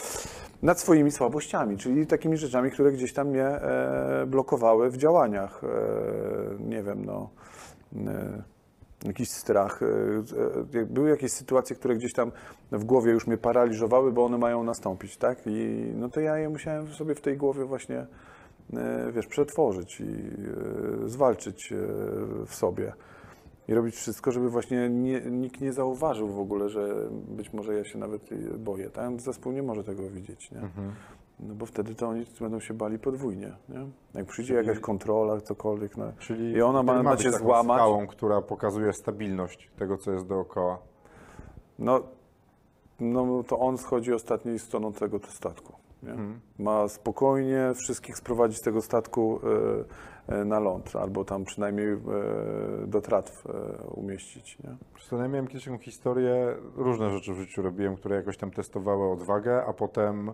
Nad 0.61 0.79
swoimi 0.79 1.11
słabościami, 1.11 1.77
czyli 1.77 2.07
takimi 2.07 2.37
rzeczami, 2.37 2.71
które 2.71 2.91
gdzieś 2.91 3.13
tam 3.13 3.27
mnie 3.27 3.45
e, 3.45 4.25
blokowały 4.27 4.89
w 4.89 4.97
działaniach. 4.97 5.63
E, 5.63 5.67
nie 6.63 6.83
wiem, 6.83 7.05
no. 7.05 7.29
Jakiś 9.03 9.29
strach. 9.29 9.79
Były 10.87 11.09
jakieś 11.09 11.31
sytuacje, 11.31 11.75
które 11.75 11.95
gdzieś 11.95 12.13
tam 12.13 12.31
w 12.71 12.83
głowie 12.83 13.11
już 13.11 13.27
mnie 13.27 13.37
paraliżowały, 13.37 14.11
bo 14.11 14.25
one 14.25 14.37
mają 14.37 14.63
nastąpić, 14.63 15.17
tak? 15.17 15.39
I 15.45 15.91
no 15.95 16.09
to 16.09 16.19
ja 16.19 16.37
je 16.37 16.49
musiałem 16.49 16.87
sobie 16.87 17.15
w 17.15 17.21
tej 17.21 17.37
głowie 17.37 17.65
właśnie, 17.65 18.05
wiesz, 19.11 19.27
przetworzyć 19.27 19.99
i 19.99 20.03
e, 21.05 21.09
zwalczyć 21.09 21.71
e, 21.71 21.75
w 22.45 22.55
sobie. 22.55 22.93
I 23.67 23.73
robić 23.73 23.95
wszystko, 23.95 24.31
żeby 24.31 24.49
właśnie 24.49 24.89
nie, 24.89 25.21
nikt 25.21 25.61
nie 25.61 25.73
zauważył 25.73 26.27
w 26.27 26.39
ogóle, 26.39 26.69
że 26.69 27.09
być 27.11 27.53
może 27.53 27.73
ja 27.77 27.85
się 27.85 27.97
nawet 27.99 28.29
boję. 28.57 28.89
Ten 28.89 29.19
zespół 29.19 29.51
nie 29.51 29.63
może 29.63 29.83
tego 29.83 30.09
widzieć, 30.09 30.51
nie? 30.51 30.59
Mhm. 30.59 30.91
No 31.39 31.55
bo 31.55 31.65
wtedy 31.65 31.95
to 31.95 32.07
oni 32.07 32.25
będą 32.39 32.59
się 32.59 32.73
bali 32.73 32.99
podwójnie, 32.99 33.51
nie? 33.69 33.87
Jak 34.13 34.25
przyjdzie 34.25 34.53
Czyli- 34.53 34.67
jakaś 34.67 34.81
kontrola, 34.81 35.41
cokolwiek, 35.41 35.97
no. 35.97 36.05
Czyli 36.19 36.51
I 36.51 36.61
ona 36.61 36.83
ma, 36.83 37.03
ma 37.03 37.17
cię 37.17 37.31
złamać. 37.31 37.77
skałą, 37.77 38.07
która 38.07 38.41
pokazuje 38.41 38.93
stabilność 38.93 39.71
tego, 39.79 39.97
co 39.97 40.11
jest 40.11 40.27
dookoła. 40.27 40.79
No, 41.79 42.01
no 42.99 43.43
to 43.43 43.59
on 43.59 43.77
schodzi 43.77 44.13
ostatni 44.13 44.59
z 44.59 44.69
tonącego 44.69 45.19
statku. 45.29 45.73
Nie? 46.03 46.15
Ma 46.59 46.87
spokojnie 46.87 47.71
wszystkich 47.75 48.17
sprowadzić 48.17 48.57
z 48.57 48.61
tego 48.61 48.81
statku 48.81 49.39
e, 50.27 50.35
e, 50.35 50.45
na 50.45 50.59
ląd, 50.59 50.95
albo 50.95 51.25
tam 51.25 51.45
przynajmniej 51.45 51.87
e, 51.87 51.97
do 52.87 53.01
tratw 53.01 53.43
umieścić. 53.95 54.59
Nie? 54.59 54.69
Co, 55.09 55.17
Ja 55.17 55.27
miałem 55.27 55.47
kiedyś 55.47 55.65
taką 55.65 55.77
historię, 55.77 56.55
różne 56.75 57.11
rzeczy 57.11 57.33
w 57.33 57.37
życiu 57.37 57.61
robiłem, 57.61 57.95
które 57.95 58.15
jakoś 58.15 58.37
tam 58.37 58.51
testowały 58.51 59.11
odwagę, 59.11 59.65
a 59.65 59.73
potem 59.73 60.31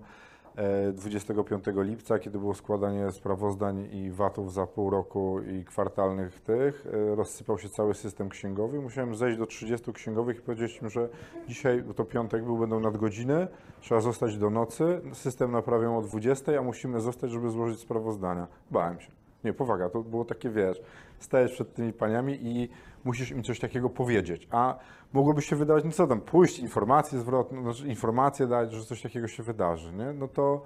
25 0.94 1.64
lipca, 1.76 2.20
kiedy 2.20 2.40
było 2.40 2.54
składanie 2.54 3.12
sprawozdań 3.12 3.90
i 3.92 4.12
VAT-ów 4.12 4.54
za 4.54 4.68
pół 4.68 4.90
roku 4.90 5.42
i 5.42 5.66
kwartalnych 5.66 6.40
tych, 6.40 6.88
e, 7.12 7.16
rozsypał 7.16 7.58
się 7.58 7.70
cały 7.70 7.94
system 7.94 8.30
księgowy. 8.30 8.82
Musiałem 8.82 9.16
zejść 9.16 9.38
do 9.38 9.46
30 9.46 9.94
księgowych 9.94 10.38
i 10.38 10.42
powiedzieć 10.42 10.82
im, 10.82 10.90
że 10.90 11.10
dzisiaj, 11.48 11.82
bo 11.82 11.94
to 11.94 12.06
piątek 12.06 12.44
był, 12.44 12.58
będą 12.58 12.80
nadgodziny, 12.80 13.48
trzeba 13.82 14.02
zostać 14.02 14.38
do 14.38 14.50
nocy, 14.50 15.02
system 15.14 15.52
naprawią 15.52 15.98
o 15.98 16.02
20, 16.02 16.60
a 16.60 16.62
musimy 16.62 17.02
zostać, 17.02 17.32
żeby 17.32 17.50
złożyć 17.50 17.80
sprawozdania. 17.80 18.48
Bałem 18.72 19.00
się. 19.00 19.12
Nie, 19.44 19.54
powaga, 19.54 19.90
to 19.90 20.04
było 20.04 20.26
takie, 20.26 20.50
wiesz, 20.50 20.82
stajesz 21.20 21.52
przed 21.52 21.74
tymi 21.74 21.94
paniami 21.94 22.40
i 22.42 22.70
musisz 23.08 23.32
im 23.32 23.44
coś 23.44 23.60
takiego 23.60 23.90
powiedzieć, 23.90 24.48
a 24.52 24.78
mogłoby 25.14 25.42
się 25.42 25.56
wydawać, 25.56 25.84
no 25.84 25.92
co 25.92 26.08
tam, 26.08 26.22
pójść, 26.22 26.60
informację 26.60 27.20
zwrotną, 27.20 27.62
znaczy 27.64 27.88
informację 27.88 28.48
dać, 28.48 28.74
że 28.74 28.86
coś 28.86 29.02
takiego 29.02 29.28
się 29.28 29.44
wydarzy, 29.44 29.94
nie? 29.94 30.14
No 30.14 30.28
to 30.28 30.62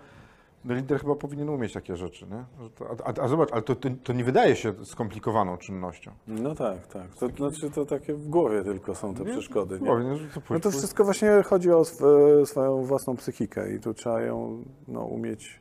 no 0.65 0.73
lider 0.73 0.99
chyba 0.99 1.15
powinien 1.15 1.49
umieć 1.49 1.73
takie 1.73 1.97
rzeczy, 1.97 2.25
nie? 2.31 2.45
A, 3.05 3.09
a, 3.09 3.23
a 3.23 3.27
zobacz, 3.27 3.51
ale 3.51 3.61
to, 3.61 3.75
to, 3.75 3.89
to 4.03 4.13
nie 4.13 4.23
wydaje 4.23 4.55
się 4.55 4.73
skomplikowaną 4.85 5.57
czynnością. 5.57 6.11
No 6.27 6.55
tak, 6.55 6.87
tak. 6.87 7.07
To 7.15 7.27
znaczy 7.27 7.71
to 7.71 7.85
takie 7.85 8.13
w 8.13 8.27
głowie 8.27 8.63
tylko 8.63 8.95
są 8.95 9.13
te 9.13 9.25
przeszkody. 9.25 9.79
Nie? 9.81 10.17
Że 10.17 10.27
to 10.27 10.41
No 10.49 10.59
to 10.59 10.71
wszystko 10.71 11.03
właśnie 11.03 11.43
chodzi 11.45 11.71
o 11.71 11.81
sw- 11.81 12.45
swoją 12.45 12.83
własną 12.83 13.15
psychikę 13.15 13.73
i 13.73 13.79
tu 13.79 13.93
trzeba 13.93 14.21
ją 14.21 14.63
no, 14.87 15.01
umieć 15.01 15.59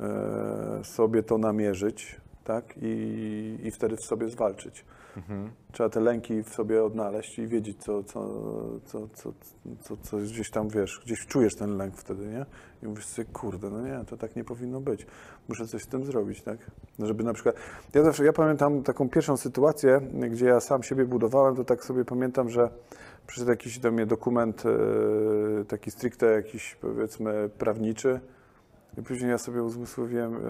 e, 0.00 0.84
sobie 0.84 1.22
to 1.22 1.38
namierzyć, 1.38 2.20
tak? 2.44 2.74
I, 2.82 3.58
I 3.62 3.70
wtedy 3.70 3.96
w 3.96 4.04
sobie 4.04 4.28
zwalczyć. 4.28 4.84
Trzeba 5.72 5.88
te 5.88 6.00
lęki 6.00 6.42
w 6.42 6.48
sobie 6.48 6.84
odnaleźć 6.84 7.38
i 7.38 7.46
wiedzieć, 7.46 7.82
co, 7.82 8.04
co, 8.04 8.20
co, 8.84 9.08
co, 9.14 9.32
co, 9.80 9.96
co 9.96 10.16
gdzieś 10.16 10.50
tam 10.50 10.68
wiesz, 10.68 11.00
gdzieś 11.04 11.26
czujesz 11.26 11.54
ten 11.54 11.76
lęk 11.76 11.96
wtedy, 11.96 12.26
nie? 12.26 12.46
I 12.82 12.86
mówisz 12.86 13.06
sobie, 13.06 13.28
kurde, 13.32 13.70
no 13.70 13.80
nie, 13.80 14.04
to 14.04 14.16
tak 14.16 14.36
nie 14.36 14.44
powinno 14.44 14.80
być. 14.80 15.06
Muszę 15.48 15.66
coś 15.66 15.82
z 15.82 15.86
tym 15.86 16.04
zrobić, 16.04 16.42
tak? 16.42 16.58
No 16.98 17.06
żeby 17.06 17.24
na 17.24 17.32
przykład, 17.32 17.56
ja 17.94 18.02
zawsze, 18.02 18.24
ja 18.24 18.32
pamiętam 18.32 18.82
taką 18.82 19.08
pierwszą 19.08 19.36
sytuację, 19.36 20.00
gdzie 20.30 20.46
ja 20.46 20.60
sam 20.60 20.82
siebie 20.82 21.04
budowałem, 21.04 21.56
to 21.56 21.64
tak 21.64 21.84
sobie 21.84 22.04
pamiętam, 22.04 22.48
że 22.48 22.70
przyszedł 23.26 23.50
jakiś 23.50 23.78
do 23.78 23.92
mnie 23.92 24.06
dokument, 24.06 24.62
e, 24.66 25.64
taki 25.64 25.90
stricte 25.90 26.26
jakiś 26.26 26.74
powiedzmy 26.74 27.50
prawniczy 27.58 28.20
i 28.98 29.02
później 29.02 29.30
ja 29.30 29.38
sobie 29.38 29.62
uzmysłowiłem, 29.62 30.34
e, 30.34 30.40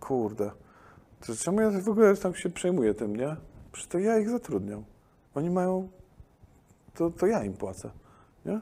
kurde, 0.00 0.50
to 1.26 1.32
czemu 1.36 1.60
ja 1.60 1.70
w 1.70 1.88
ogóle 1.88 2.16
tam 2.16 2.34
się 2.34 2.50
przejmuję 2.50 2.94
tym, 2.94 3.16
nie? 3.16 3.36
Przecież 3.72 3.88
to 3.88 3.98
ja 3.98 4.18
ich 4.18 4.28
zatrudniam. 4.28 4.84
Oni 5.34 5.50
mają, 5.50 5.88
to, 6.94 7.10
to 7.10 7.26
ja 7.26 7.44
im 7.44 7.52
płacę, 7.52 7.90
nie? 8.46 8.60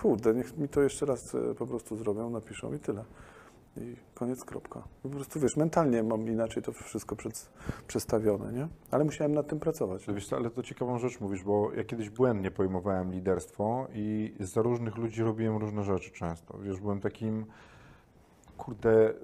Kurde, 0.00 0.34
niech 0.34 0.58
mi 0.58 0.68
to 0.68 0.82
jeszcze 0.82 1.06
raz 1.06 1.34
e, 1.34 1.54
po 1.54 1.66
prostu 1.66 1.96
zrobią, 1.96 2.30
napiszą 2.30 2.74
i 2.74 2.78
tyle. 2.78 3.04
I 3.76 3.96
koniec, 4.14 4.44
kropka. 4.44 4.82
Po 5.02 5.08
prostu, 5.08 5.40
wiesz, 5.40 5.56
mentalnie 5.56 6.02
mam 6.02 6.28
inaczej 6.28 6.62
to 6.62 6.72
wszystko 6.72 7.16
przed, 7.16 7.50
przestawione, 7.86 8.52
nie? 8.52 8.68
Ale 8.90 9.04
musiałem 9.04 9.34
nad 9.34 9.48
tym 9.48 9.60
pracować. 9.60 10.06
Wiesz 10.14 10.28
co, 10.28 10.36
ale 10.36 10.50
to 10.50 10.62
ciekawą 10.62 10.98
rzecz 10.98 11.20
mówisz, 11.20 11.42
bo 11.44 11.72
ja 11.72 11.84
kiedyś 11.84 12.10
błędnie 12.10 12.50
pojmowałem 12.50 13.12
liderstwo 13.12 13.86
i 13.94 14.34
za 14.40 14.62
różnych 14.62 14.96
ludzi 14.96 15.22
robiłem 15.22 15.56
różne 15.56 15.84
rzeczy 15.84 16.10
często. 16.10 16.58
Wiesz, 16.58 16.80
byłem 16.80 17.00
takim, 17.00 17.46
kurde, 18.56 19.14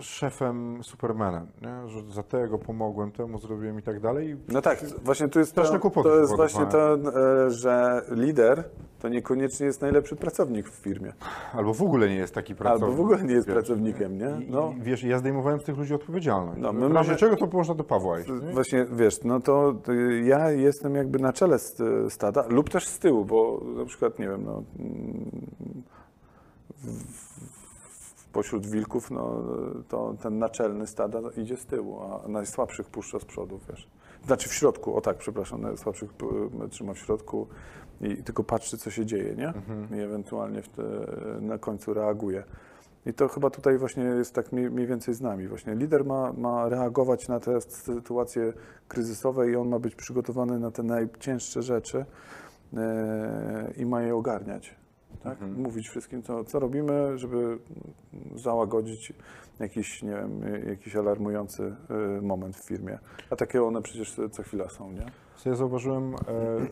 szefem 0.00 0.78
Supermanem, 0.84 1.46
nie? 1.62 1.88
że 1.88 2.02
za 2.10 2.22
tego 2.22 2.58
pomogłem, 2.58 3.12
temu 3.12 3.38
zrobiłem 3.38 3.78
i 3.78 3.82
tak 3.82 4.00
dalej. 4.00 4.36
No 4.48 4.62
tak, 4.62 4.84
właśnie 5.04 5.28
tu 5.28 5.38
jest 5.38 5.50
Straszne 5.50 5.74
to, 5.76 5.80
kłopoty 5.80 6.08
to 6.08 6.20
jest 6.20 6.36
właśnie 6.36 6.66
to, 6.66 6.94
e, 6.94 7.50
że 7.50 8.02
lider 8.10 8.64
to 8.98 9.08
niekoniecznie 9.08 9.66
jest 9.66 9.80
najlepszy 9.80 10.16
pracownik 10.16 10.68
w 10.68 10.74
firmie. 10.74 11.12
Albo 11.52 11.74
w 11.74 11.82
ogóle 11.82 12.08
nie 12.08 12.14
jest 12.14 12.34
taki 12.34 12.54
pracownik. 12.54 12.82
Albo 12.84 12.96
w 12.96 13.00
ogóle 13.00 13.22
nie 13.24 13.34
jest 13.34 13.46
wiesz, 13.46 13.54
pracownikiem, 13.54 14.18
nie? 14.18 14.40
No. 14.48 14.74
i, 14.78 14.82
wiesz, 14.82 15.02
ja 15.04 15.18
zdejmowałem 15.18 15.60
z 15.60 15.64
tych 15.64 15.76
ludzi 15.76 15.94
odpowiedzialność. 15.94 16.60
No, 16.60 16.72
my 16.72 16.88
mamy- 16.88 17.16
czego 17.16 17.36
to 17.36 17.46
można 17.46 17.74
do 17.74 17.84
Pawła 17.84 18.20
iść. 18.20 18.28
nie? 18.28 18.52
Właśnie, 18.52 18.86
wiesz, 18.92 19.24
no 19.24 19.40
to 19.40 19.74
ja 20.24 20.50
jestem 20.50 20.94
jakby 20.94 21.18
na 21.18 21.32
czele 21.32 21.58
st- 21.58 21.82
stada 22.08 22.44
lub 22.48 22.70
też 22.70 22.86
z 22.88 22.98
tyłu, 22.98 23.24
bo 23.24 23.60
na 23.76 23.84
przykład, 23.84 24.18
nie 24.18 24.28
wiem, 24.28 24.44
no, 24.44 24.62
mm, 24.78 25.42
w, 26.76 26.86
w, 26.86 27.57
pośród 28.32 28.66
wilków, 28.66 29.10
no, 29.10 29.42
to 29.88 30.14
ten 30.22 30.38
naczelny 30.38 30.86
stada 30.86 31.18
idzie 31.36 31.56
z 31.56 31.66
tyłu, 31.66 32.00
a 32.02 32.28
najsłabszych 32.28 32.86
puszcza 32.86 33.18
z 33.18 33.24
przodu, 33.24 33.60
wiesz. 33.68 33.88
Znaczy 34.26 34.48
w 34.48 34.54
środku, 34.54 34.96
o 34.96 35.00
tak, 35.00 35.16
przepraszam, 35.16 35.60
najsłabszych 35.60 36.10
trzyma 36.70 36.94
w 36.94 36.98
środku 36.98 37.46
i 38.00 38.16
tylko 38.16 38.44
patrzy, 38.44 38.78
co 38.78 38.90
się 38.90 39.06
dzieje, 39.06 39.34
nie? 39.34 39.52
I 39.98 40.00
ewentualnie 40.00 40.62
te, 40.62 40.82
na 41.40 41.58
końcu 41.58 41.94
reaguje. 41.94 42.44
I 43.06 43.14
to 43.14 43.28
chyba 43.28 43.50
tutaj 43.50 43.78
właśnie 43.78 44.02
jest 44.04 44.34
tak 44.34 44.52
mniej, 44.52 44.70
mniej 44.70 44.86
więcej 44.86 45.14
z 45.14 45.20
nami. 45.20 45.48
Właśnie 45.48 45.74
lider 45.74 46.04
ma, 46.04 46.32
ma 46.32 46.68
reagować 46.68 47.28
na 47.28 47.40
te 47.40 47.60
sytuacje 47.60 48.52
kryzysowe 48.88 49.50
i 49.50 49.56
on 49.56 49.68
ma 49.68 49.78
być 49.78 49.94
przygotowany 49.94 50.58
na 50.58 50.70
te 50.70 50.82
najcięższe 50.82 51.62
rzeczy 51.62 52.04
e, 52.76 53.72
i 53.76 53.86
ma 53.86 54.02
je 54.02 54.14
ogarniać. 54.16 54.74
Tak? 55.22 55.38
Mówić 55.40 55.88
wszystkim, 55.88 56.22
co, 56.22 56.44
co 56.44 56.58
robimy, 56.58 57.18
żeby 57.18 57.58
załagodzić 58.34 59.12
jakiś, 59.60 60.02
nie 60.02 60.10
wiem, 60.10 60.40
jakiś 60.68 60.96
alarmujący 60.96 61.76
e, 62.18 62.20
moment 62.22 62.56
w 62.56 62.64
firmie. 62.64 62.98
A 63.30 63.36
takie 63.36 63.62
one 63.62 63.82
przecież 63.82 64.16
co 64.32 64.42
chwila 64.42 64.68
są, 64.68 64.92
nie? 64.92 65.06
Ja 65.46 65.54
zauważyłem 65.54 66.14
e, 66.14 66.18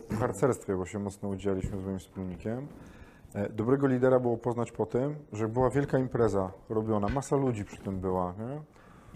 w 0.09 0.19
harcerstwie, 0.19 0.75
bo 0.75 0.85
się 0.85 0.99
mocno 0.99 1.29
udzieliśmy 1.29 1.77
z 1.77 1.83
moim 1.83 1.99
wspólnikiem. 1.99 2.67
E, 3.33 3.49
Dobrego 3.49 3.87
lidera 3.87 4.19
było 4.19 4.37
poznać 4.37 4.71
po 4.71 4.85
tym, 4.85 5.15
że 5.33 5.47
była 5.47 5.69
wielka 5.69 5.97
impreza 5.97 6.51
robiona, 6.69 7.07
masa 7.07 7.35
ludzi 7.35 7.65
przy 7.65 7.77
tym 7.77 7.99
była, 7.99 8.33
nie? 8.39 8.61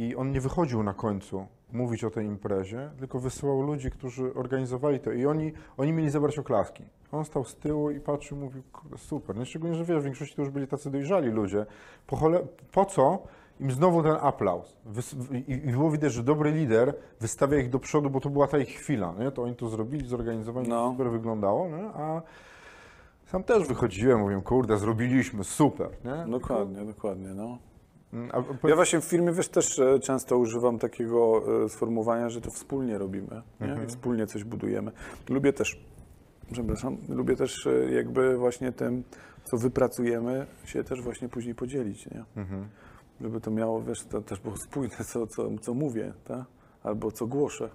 I 0.06 0.16
on 0.16 0.32
nie 0.32 0.42
wychodził 0.42 0.84
na 0.84 0.94
końcu 0.94 1.48
mówić 1.74 2.04
o 2.04 2.10
tej 2.10 2.26
imprezie, 2.26 2.90
tylko 3.00 3.20
wysyłał 3.20 3.62
ludzi, 3.62 3.92
którzy 3.92 4.34
organizowali 4.34 5.00
to 5.00 5.12
i 5.12 5.26
oni, 5.26 5.54
oni 5.78 5.94
mieli 5.94 6.10
zabrać 6.10 6.40
oklaski. 6.40 6.84
On 7.12 7.26
stał 7.26 7.44
z 7.44 7.56
tyłu 7.56 7.92
i 7.92 8.00
patrzył, 8.00 8.38
mówił, 8.38 8.62
super. 8.98 9.36
No 9.36 9.46
szczególnie, 9.46 9.76
że 9.76 9.86
wiesz, 9.86 10.00
w 10.00 10.04
większości 10.04 10.36
to 10.36 10.42
już 10.42 10.52
byli 10.52 10.68
tacy 10.68 10.92
dojrzali 10.92 11.30
ludzie. 11.30 11.66
Po, 12.08 12.16
chole, 12.16 12.40
po 12.72 12.86
co 12.86 13.24
im 13.60 13.72
znowu 13.72 14.04
ten 14.04 14.16
aplauz? 14.22 14.78
Wys- 14.94 15.36
I, 15.48 15.52
I 15.52 15.72
było 15.72 15.92
widać, 15.92 16.14
że 16.14 16.24
dobry 16.24 16.52
lider 16.52 16.94
wystawia 17.20 17.58
ich 17.58 17.70
do 17.70 17.80
przodu, 17.80 18.10
bo 18.10 18.20
to 18.20 18.30
była 18.30 18.48
ta 18.48 18.58
ich 18.58 18.70
chwila, 18.70 19.14
nie? 19.20 19.32
To 19.32 19.44
oni 19.44 19.56
to 19.56 19.70
zrobili, 19.70 20.08
zorganizowali, 20.08 20.70
No. 20.70 20.86
to 20.86 20.92
super 20.92 21.12
wyglądało, 21.12 21.68
nie? 21.70 21.84
A 21.84 22.22
sam 23.26 23.44
też 23.44 23.68
wychodziłem, 23.68 24.20
mówię, 24.20 24.42
kurde, 24.46 24.78
zrobiliśmy, 24.78 25.44
super, 25.44 25.90
nie? 26.06 26.32
Dokładnie, 26.32 26.86
dokładnie, 26.86 27.28
no. 27.28 27.58
A, 28.32 28.68
Ja 28.68 28.76
właśnie 28.76 29.02
w 29.02 29.04
firmie, 29.06 29.32
wiesz, 29.32 29.50
też 29.50 29.80
e, 29.80 30.00
często 30.00 30.38
używam 30.38 30.80
takiego 30.80 31.44
e, 31.66 31.70
sformułowania, 31.70 32.30
że 32.30 32.42
to 32.42 32.52
wspólnie 32.52 32.98
robimy? 32.98 33.42
I 33.84 33.88
wspólnie 33.88 34.28
coś 34.28 34.44
budujemy. 34.44 34.92
Lubię 35.30 35.54
też, 35.54 35.80
przepraszam, 36.52 36.98
lubię 37.10 37.36
też 37.36 37.68
e, 37.68 37.92
jakby 37.92 38.38
właśnie 38.38 38.72
tym, 38.72 39.04
co 39.44 39.58
wypracujemy, 39.58 40.46
się 40.66 40.84
też 40.84 41.02
właśnie 41.02 41.30
później 41.30 41.56
podzielić, 41.56 42.06
nie? 42.06 42.24
Żeby 43.22 43.42
to 43.42 43.52
miało, 43.52 43.82
wiesz, 43.82 44.04
to 44.04 44.22
też 44.22 44.40
było 44.40 44.58
spójne, 44.58 44.96
co, 45.06 45.28
co, 45.28 45.50
co 45.62 45.74
mówię, 45.74 46.14
tak? 46.26 46.44
Albo 46.84 47.12
co 47.12 47.28
głoszę. 47.28 47.70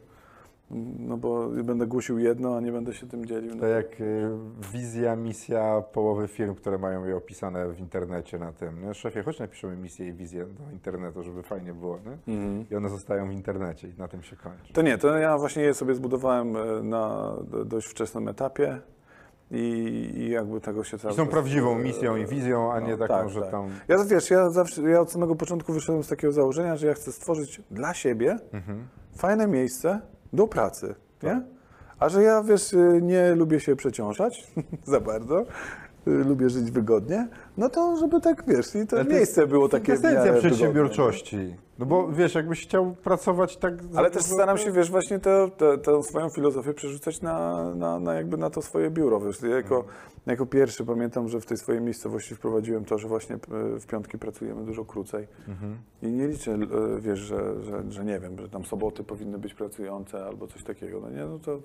No 0.98 1.16
bo 1.16 1.48
będę 1.48 1.86
głosił 1.86 2.18
jedno, 2.18 2.56
a 2.56 2.60
nie 2.60 2.72
będę 2.72 2.94
się 2.94 3.06
tym 3.06 3.26
dzielił. 3.26 3.56
To 3.60 3.66
jak 3.66 4.00
y, 4.00 4.28
wizja, 4.72 5.16
misja 5.16 5.82
połowy 5.92 6.28
firm, 6.28 6.54
które 6.54 6.78
mają 6.78 7.04
je 7.04 7.16
opisane 7.16 7.68
w 7.72 7.80
internecie 7.80 8.38
na 8.38 8.52
tym. 8.52 8.82
Nie? 8.82 8.94
Szefie, 8.94 9.22
chodź 9.22 9.38
napiszemy 9.38 9.76
misję 9.76 10.08
i 10.08 10.12
wizję 10.12 10.44
do 10.46 10.72
internetu, 10.72 11.22
żeby 11.22 11.42
fajnie 11.42 11.74
było. 11.74 11.98
Nie? 12.26 12.36
I 12.70 12.76
one 12.76 12.88
zostają 12.88 13.28
w 13.28 13.32
internecie 13.32 13.88
i 13.88 13.94
na 13.98 14.08
tym 14.08 14.22
się 14.22 14.36
kończy. 14.36 14.72
To 14.72 14.82
nie, 14.82 14.98
to 14.98 15.18
ja 15.18 15.38
właśnie 15.38 15.62
je 15.62 15.74
sobie 15.74 15.94
zbudowałem 15.94 16.56
e, 16.56 16.82
na 16.82 17.34
do- 17.50 17.64
dość 17.64 17.86
wczesnym 17.86 18.28
etapie 18.28 18.80
i, 19.50 19.56
i 20.16 20.30
jakby 20.30 20.60
tego 20.60 20.84
się 20.84 20.96
I 20.96 21.00
cały 21.00 21.14
są 21.14 21.22
czas, 21.24 21.32
prawdziwą 21.32 21.76
e, 21.76 21.82
misją 21.82 22.16
i 22.16 22.26
wizją, 22.26 22.72
a 22.72 22.80
nie 22.80 22.92
no, 22.92 22.98
taką, 22.98 23.14
tak, 23.14 23.28
że 23.30 23.40
tak. 23.40 23.50
tam... 23.50 23.70
Ja 23.88 23.96
wiesz, 24.04 24.30
ja 24.30 24.50
zawsze, 24.50 24.82
ja 24.82 25.00
od 25.00 25.12
samego 25.12 25.36
początku 25.36 25.72
wyszedłem 25.72 26.04
z 26.04 26.08
takiego 26.08 26.32
założenia, 26.32 26.76
że 26.76 26.86
ja 26.86 26.94
chcę 26.94 27.12
stworzyć 27.12 27.60
dla 27.70 27.94
siebie 27.94 28.38
Mhm. 28.52 28.86
fajne 29.16 29.46
miejsce 29.46 30.00
do 30.32 30.48
pracy, 30.48 30.94
nie? 31.22 31.30
Tak. 31.30 31.42
A 31.98 32.08
że 32.08 32.22
ja, 32.22 32.42
wiesz, 32.42 32.72
y, 32.72 33.00
nie 33.02 33.34
lubię 33.34 33.60
się 33.60 33.76
przeciążać 33.76 34.52
za 34.84 35.00
bardzo, 35.00 35.44
lubię 36.06 36.50
żyć 36.50 36.70
wygodnie, 36.70 37.28
no 37.56 37.68
to 37.68 37.96
żeby 37.96 38.20
tak, 38.20 38.44
wiesz, 38.46 38.74
i 38.74 38.86
to 38.86 38.96
to 38.96 39.04
miejsce 39.04 39.40
jest 39.40 39.52
było 39.52 39.68
takie 39.68 39.92
Esencja 39.92 40.22
wygodne. 40.22 40.40
przedsiębiorczości. 40.40 41.54
No 41.78 41.86
bo 41.86 42.12
wiesz, 42.12 42.34
jakbyś 42.34 42.62
chciał 42.62 42.94
pracować 42.94 43.56
tak... 43.56 43.74
Ale 43.96 44.10
też 44.10 44.22
staram 44.22 44.58
się, 44.58 44.72
wiesz, 44.72 44.90
właśnie 44.90 45.18
tę 45.82 46.02
swoją 46.02 46.30
filozofię 46.30 46.74
przerzucać 46.74 47.22
na, 47.22 47.64
na, 47.74 48.00
na 48.00 48.14
jakby 48.14 48.36
na 48.36 48.50
to 48.50 48.62
swoje 48.62 48.90
biuro. 48.90 49.20
Wiesz, 49.20 49.42
ja 49.42 49.56
jako, 49.56 49.84
jako 50.26 50.46
pierwszy 50.46 50.84
pamiętam, 50.84 51.28
że 51.28 51.40
w 51.40 51.46
tej 51.46 51.56
swojej 51.56 51.80
miejscowości 51.82 52.34
wprowadziłem 52.34 52.84
to, 52.84 52.98
że 52.98 53.08
właśnie 53.08 53.38
w 53.80 53.86
piątki 53.86 54.18
pracujemy 54.18 54.64
dużo 54.64 54.84
krócej. 54.84 55.26
I 56.02 56.06
nie 56.06 56.28
liczę, 56.28 56.52
e, 56.52 57.00
wiesz, 57.00 57.18
że, 57.18 57.62
że, 57.62 57.82
że 57.88 58.04
nie 58.04 58.20
wiem, 58.20 58.38
że 58.38 58.48
tam 58.48 58.64
soboty 58.64 59.04
powinny 59.04 59.38
być 59.38 59.54
pracujące 59.54 60.24
albo 60.24 60.46
coś 60.46 60.64
takiego. 60.64 61.00
No 61.00 61.10
nie, 61.10 61.26
no 61.26 61.38
to 61.38 61.58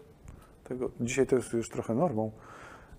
tego, 0.64 0.90
dzisiaj 1.02 1.28
to 1.28 1.36
jest 1.36 1.54
już 1.54 1.70
trochę 1.70 1.96
normą, 1.96 2.32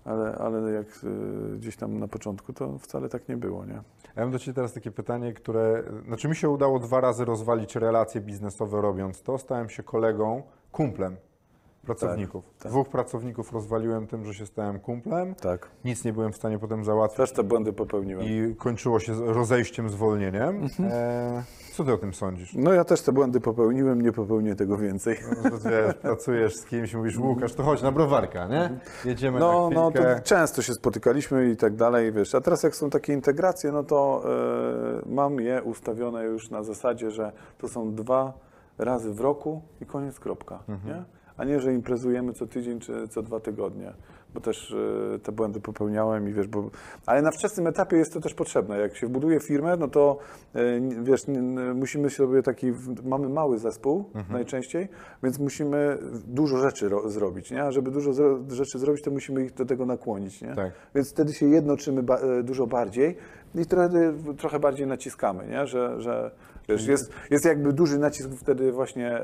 ale, 0.05 0.35
ale 0.35 0.71
jak 0.71 0.87
e, 0.87 1.57
gdzieś 1.57 1.75
tam 1.75 1.99
na 1.99 2.07
początku, 2.07 2.53
to 2.53 2.77
wcale 2.77 3.09
tak 3.09 3.29
nie 3.29 3.37
było, 3.37 3.65
nie? 3.65 3.81
Ja 4.15 4.21
mam 4.21 4.31
do 4.31 4.39
Ciebie 4.39 4.55
teraz 4.55 4.73
takie 4.73 4.91
pytanie, 4.91 5.33
które... 5.33 5.83
Znaczy 6.07 6.27
mi 6.27 6.35
się 6.35 6.49
udało 6.49 6.79
dwa 6.79 7.01
razy 7.01 7.25
rozwalić 7.25 7.75
relacje 7.75 8.21
biznesowe 8.21 8.81
robiąc 8.81 9.21
to. 9.21 9.37
Stałem 9.37 9.69
się 9.69 9.83
kolegą, 9.83 10.43
kumplem 10.71 11.17
pracowników. 11.85 12.43
tak. 12.59 12.71
Dwóch 12.71 12.89
pracowników 12.89 13.53
rozwaliłem 13.53 14.07
tym, 14.07 14.25
że 14.25 14.33
się 14.33 14.45
stałem 14.45 14.79
kumplem. 14.79 15.35
Tak. 15.35 15.69
Nic 15.85 16.03
nie 16.05 16.13
byłem 16.13 16.31
w 16.33 16.35
stanie 16.35 16.59
potem 16.59 16.85
załatwić. 16.85 17.17
Też 17.17 17.31
te 17.31 17.43
błędy 17.43 17.73
popełniłem. 17.73 18.25
I 18.25 18.55
kończyło 18.55 18.99
się 18.99 19.13
rozejściem, 19.33 19.89
zwolnieniem. 19.89 20.63
Mhm. 20.63 20.89
E, 20.93 21.43
co 21.73 21.83
ty 21.83 21.93
o 21.93 21.97
tym 21.97 22.13
sądzisz? 22.13 22.53
No 22.55 22.73
ja 22.73 22.83
też 22.83 23.01
te 23.01 23.11
błędy 23.11 23.39
popełniłem, 23.41 24.01
nie 24.01 24.11
popełnię 24.11 24.55
tego 24.55 24.77
więcej. 24.77 25.17
No, 25.43 25.49
wiesz, 25.71 25.95
pracujesz 26.01 26.55
z 26.55 26.65
kimś, 26.65 26.93
mówisz 26.95 27.17
Łukasz, 27.17 27.53
to 27.53 27.63
chodź 27.63 27.81
na 27.81 27.91
browarka, 27.91 28.47
nie? 28.47 28.69
Jedziemy 29.05 29.39
No, 29.39 29.69
na 29.69 29.75
no 29.75 29.89
chwilkę. 29.89 30.15
to 30.15 30.21
często 30.21 30.61
się 30.61 30.73
spotykaliśmy 30.73 31.49
i 31.49 31.57
tak 31.57 31.75
dalej, 31.75 32.11
wiesz. 32.11 32.35
A 32.35 32.41
teraz 32.41 32.63
jak 32.63 32.75
są 32.75 32.89
takie 32.89 33.13
integracje, 33.13 33.71
no 33.71 33.83
to 33.83 34.23
e, 35.05 35.09
mam 35.13 35.39
je 35.39 35.63
ustawione 35.63 36.23
już 36.23 36.49
na 36.49 36.63
zasadzie, 36.63 37.11
że 37.11 37.31
to 37.57 37.67
są 37.67 37.95
dwa 37.95 38.33
razy 38.77 39.13
w 39.13 39.19
roku 39.19 39.61
i 39.81 39.85
koniec, 39.85 40.19
kropka, 40.19 40.59
nie? 40.85 41.03
A 41.37 41.43
nie, 41.43 41.59
że 41.59 41.73
imprezujemy 41.73 42.33
co 42.33 42.47
tydzień 42.47 42.79
czy 42.79 43.07
co 43.07 43.21
dwa 43.21 43.39
tygodnie, 43.39 43.93
bo 44.33 44.41
też 44.41 44.75
e, 45.15 45.19
te 45.19 45.31
błędy 45.31 45.59
popełniałem 45.61 46.29
i 46.29 46.33
wiesz, 46.33 46.47
bo... 46.47 46.69
Ale 47.05 47.21
na 47.21 47.31
wczesnym 47.31 47.67
etapie 47.67 47.97
jest 47.97 48.13
to 48.13 48.19
też 48.19 48.33
potrzebne. 48.33 48.79
Jak 48.79 48.95
się 48.95 49.09
buduje 49.09 49.39
firmę, 49.39 49.77
no 49.79 49.87
to 49.87 50.17
e, 50.55 50.59
wiesz, 51.03 51.21
musimy 51.75 52.09
sobie 52.09 52.43
taki... 52.43 52.73
Mamy 53.03 53.29
mały 53.29 53.59
zespół 53.59 54.05
najczęściej, 54.29 54.87
więc 55.23 55.39
musimy 55.39 55.97
dużo 56.27 56.57
rzeczy 56.57 56.89
ro- 56.89 57.09
zrobić, 57.09 57.51
nie? 57.51 57.63
A 57.63 57.71
żeby 57.71 57.91
dużo 57.91 58.11
rzeczy 58.49 58.79
zrobić, 58.79 59.03
to 59.03 59.11
musimy 59.11 59.43
ich 59.45 59.53
do 59.53 59.65
tego 59.65 59.85
nakłonić, 59.85 60.41
nie? 60.41 60.55
Tak. 60.55 60.71
Więc 60.95 61.11
wtedy 61.11 61.33
się 61.33 61.45
jednoczymy 61.45 62.03
ba- 62.03 62.19
e, 62.19 62.43
dużo 62.43 62.67
bardziej 62.67 63.17
i 63.55 63.65
trochę, 63.65 64.13
trochę 64.37 64.59
bardziej 64.59 64.87
naciskamy, 64.87 65.47
nie? 65.47 65.67
że, 65.67 66.01
że 66.01 66.31
wiesz, 66.69 66.87
jest, 66.87 67.11
jest 67.29 67.45
jakby 67.45 67.73
duży 67.73 67.99
nacisk 67.99 68.29
wtedy 68.29 68.71
właśnie 68.71 69.21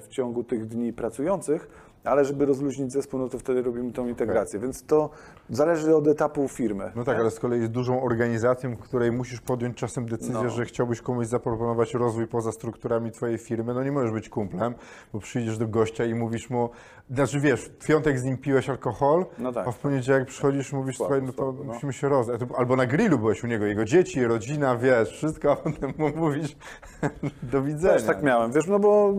w 0.00 0.06
ciągu 0.08 0.44
tych 0.44 0.66
dni 0.66 0.92
pracujących, 0.92 1.68
ale 2.04 2.24
żeby 2.24 2.46
rozluźnić 2.46 2.92
zespół, 2.92 3.20
no 3.20 3.28
to 3.28 3.38
wtedy 3.38 3.62
robimy 3.62 3.92
tą 3.92 4.06
integrację. 4.08 4.60
Więc 4.60 4.82
to 4.86 5.10
zależy 5.50 5.96
od 5.96 6.08
etapu 6.08 6.48
firmy. 6.48 6.92
No 6.96 7.04
tak, 7.04 7.18
ale 7.18 7.30
z 7.30 7.40
kolei 7.40 7.60
jest 7.60 7.72
dużą 7.72 8.02
organizacją, 8.02 8.76
w 8.76 8.78
której 8.78 9.12
musisz 9.12 9.40
podjąć 9.40 9.76
czasem 9.76 10.06
decyzję, 10.08 10.34
No. 10.44 10.50
że 10.50 10.64
chciałbyś 10.64 11.00
komuś 11.00 11.26
zaproponować 11.26 11.94
rozwój 11.94 12.26
poza 12.26 12.52
strukturami 12.52 13.10
twojej 13.10 13.38
firmy. 13.38 13.74
No 13.74 13.84
nie 13.84 13.92
możesz 13.92 14.10
być 14.12 14.28
kumplem, 14.28 14.74
bo 15.12 15.18
przyjdziesz 15.20 15.58
do 15.58 15.68
gościa 15.68 16.04
i 16.04 16.14
mówisz 16.14 16.50
mu, 16.50 16.70
znaczy 17.10 17.40
wiesz, 17.40 17.60
w 17.60 17.86
piątek 17.86 18.18
z 18.18 18.24
nim 18.24 18.38
piłeś 18.38 18.70
alkohol, 18.70 19.26
No 19.38 19.52
tak. 19.52 19.68
a 19.68 19.72
w 19.72 19.78
poniedziałek 19.78 20.28
przychodzisz 20.28 20.72
i 20.72 20.76
mówisz, 20.76 20.96
Słabo, 20.96 21.14
no 21.22 21.32
to 21.32 21.52
no. 21.52 21.72
musimy 21.72 21.92
się 21.92 22.08
rozdać. 22.08 22.40
Albo 22.56 22.76
na 22.76 22.86
grillu 22.86 23.18
byłeś 23.18 23.44
u 23.44 23.46
niego, 23.46 23.66
jego 23.66 23.84
dzieci, 23.84 24.24
rodzina, 24.24 24.76
wiesz, 24.76 25.10
wszystko, 25.10 25.52
a 25.52 25.56
potem 25.56 25.92
mu 25.98 26.08
mówisz 26.16 26.56
do 27.52 27.62
widzenia. 27.62 27.94
Też 27.94 28.02
tak 28.04 28.22
miałem, 28.22 28.52
wiesz, 28.52 28.66
no 28.66 28.78
bo 28.78 29.14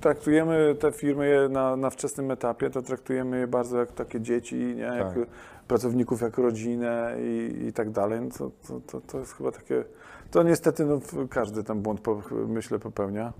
traktujemy 0.00 0.74
te 0.80 0.92
firmy 0.92 1.28
je 1.28 1.41
na, 1.48 1.76
na 1.76 1.90
wczesnym 1.90 2.30
etapie, 2.30 2.70
to 2.70 2.82
traktujemy 2.82 3.38
je 3.38 3.46
bardzo 3.46 3.78
jak 3.78 3.92
takie 3.92 4.20
dzieci, 4.20 4.56
nie? 4.56 4.82
Jak 4.82 5.14
Tak. 5.14 5.26
pracowników, 5.68 6.20
jak 6.20 6.38
rodzinę 6.38 7.16
i, 7.20 7.64
i 7.68 7.72
tak 7.72 7.90
dalej. 7.90 8.20
No 8.20 8.30
to, 8.38 8.50
to, 8.68 8.80
to, 8.80 9.00
to 9.00 9.18
jest 9.18 9.32
chyba 9.32 9.52
takie, 9.52 9.84
to 10.30 10.42
niestety 10.42 10.84
no, 10.84 11.00
każdy 11.30 11.64
ten 11.64 11.80
błąd, 11.82 12.00
myślę, 12.48 12.78
popełnia. 12.78 13.32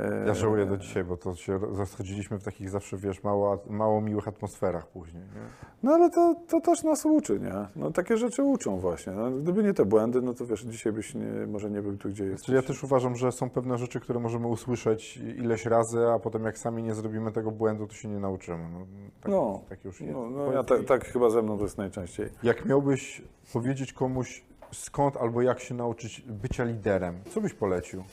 E, 0.00 0.26
Ja 0.26 0.34
żałuję 0.34 0.66
do 0.66 0.76
dzisiaj, 0.76 1.04
bo 1.04 1.16
to 1.16 1.34
się 1.34 1.58
rozchodziliśmy 1.58 2.38
w 2.38 2.44
takich 2.44 2.70
zawsze, 2.70 2.96
wiesz, 2.96 3.22
mało, 3.22 3.58
mało 3.70 4.00
miłych 4.00 4.28
atmosferach 4.28 4.86
później. 4.86 5.22
Nie? 5.22 5.40
No 5.82 5.92
ale 5.92 6.10
to, 6.10 6.34
to 6.48 6.60
też 6.60 6.82
nas 6.82 7.06
uczy, 7.06 7.40
nie? 7.40 7.52
No 7.76 7.90
takie 7.90 8.16
rzeczy 8.16 8.42
uczą 8.42 8.78
właśnie. 8.78 9.12
No, 9.12 9.30
gdyby 9.30 9.62
nie 9.62 9.74
te 9.74 9.84
błędy, 9.84 10.22
no 10.22 10.34
to 10.34 10.46
wiesz, 10.46 10.60
dzisiaj 10.62 10.92
byś 10.92 11.14
nie, 11.14 11.46
może 11.48 11.70
nie 11.70 11.82
był 11.82 11.96
tu, 11.96 12.08
gdzie 12.08 12.24
jesteś. 12.24 12.46
Czyli 12.46 12.56
ja 12.56 12.62
też 12.62 12.84
uważam, 12.84 13.16
że 13.16 13.32
są 13.32 13.50
pewne 13.50 13.78
rzeczy, 13.78 14.00
które 14.00 14.20
możemy 14.20 14.46
usłyszeć 14.46 15.16
ileś 15.16 15.66
razy, 15.66 16.06
a 16.08 16.18
potem 16.18 16.44
jak 16.44 16.58
sami 16.58 16.82
nie 16.82 16.94
zrobimy 16.94 17.32
tego 17.32 17.50
błędu, 17.50 17.86
to 17.86 17.94
się 17.94 18.08
nie 18.08 18.18
nauczymy. 18.18 18.64
No, 18.72 18.78
tak, 19.20 19.32
No, 19.32 19.60
tak 19.68 19.84
już 19.84 20.00
jest. 20.00 20.12
No, 20.12 20.30
no 20.30 20.52
ja 20.52 20.64
tak, 20.64 20.84
tak 20.84 21.04
chyba 21.04 21.30
ze 21.30 21.42
mną 21.42 21.56
to 21.58 21.64
jest 21.64 21.78
najczęściej. 21.78 22.28
Jak 22.42 22.64
miałbyś 22.66 23.22
powiedzieć 23.52 23.92
komuś 23.92 24.44
skąd 24.72 25.16
albo 25.16 25.42
jak 25.42 25.60
się 25.60 25.74
nauczyć 25.74 26.20
bycia 26.20 26.64
liderem, 26.64 27.14
co 27.30 27.40
byś 27.40 27.54
polecił? 27.54 28.04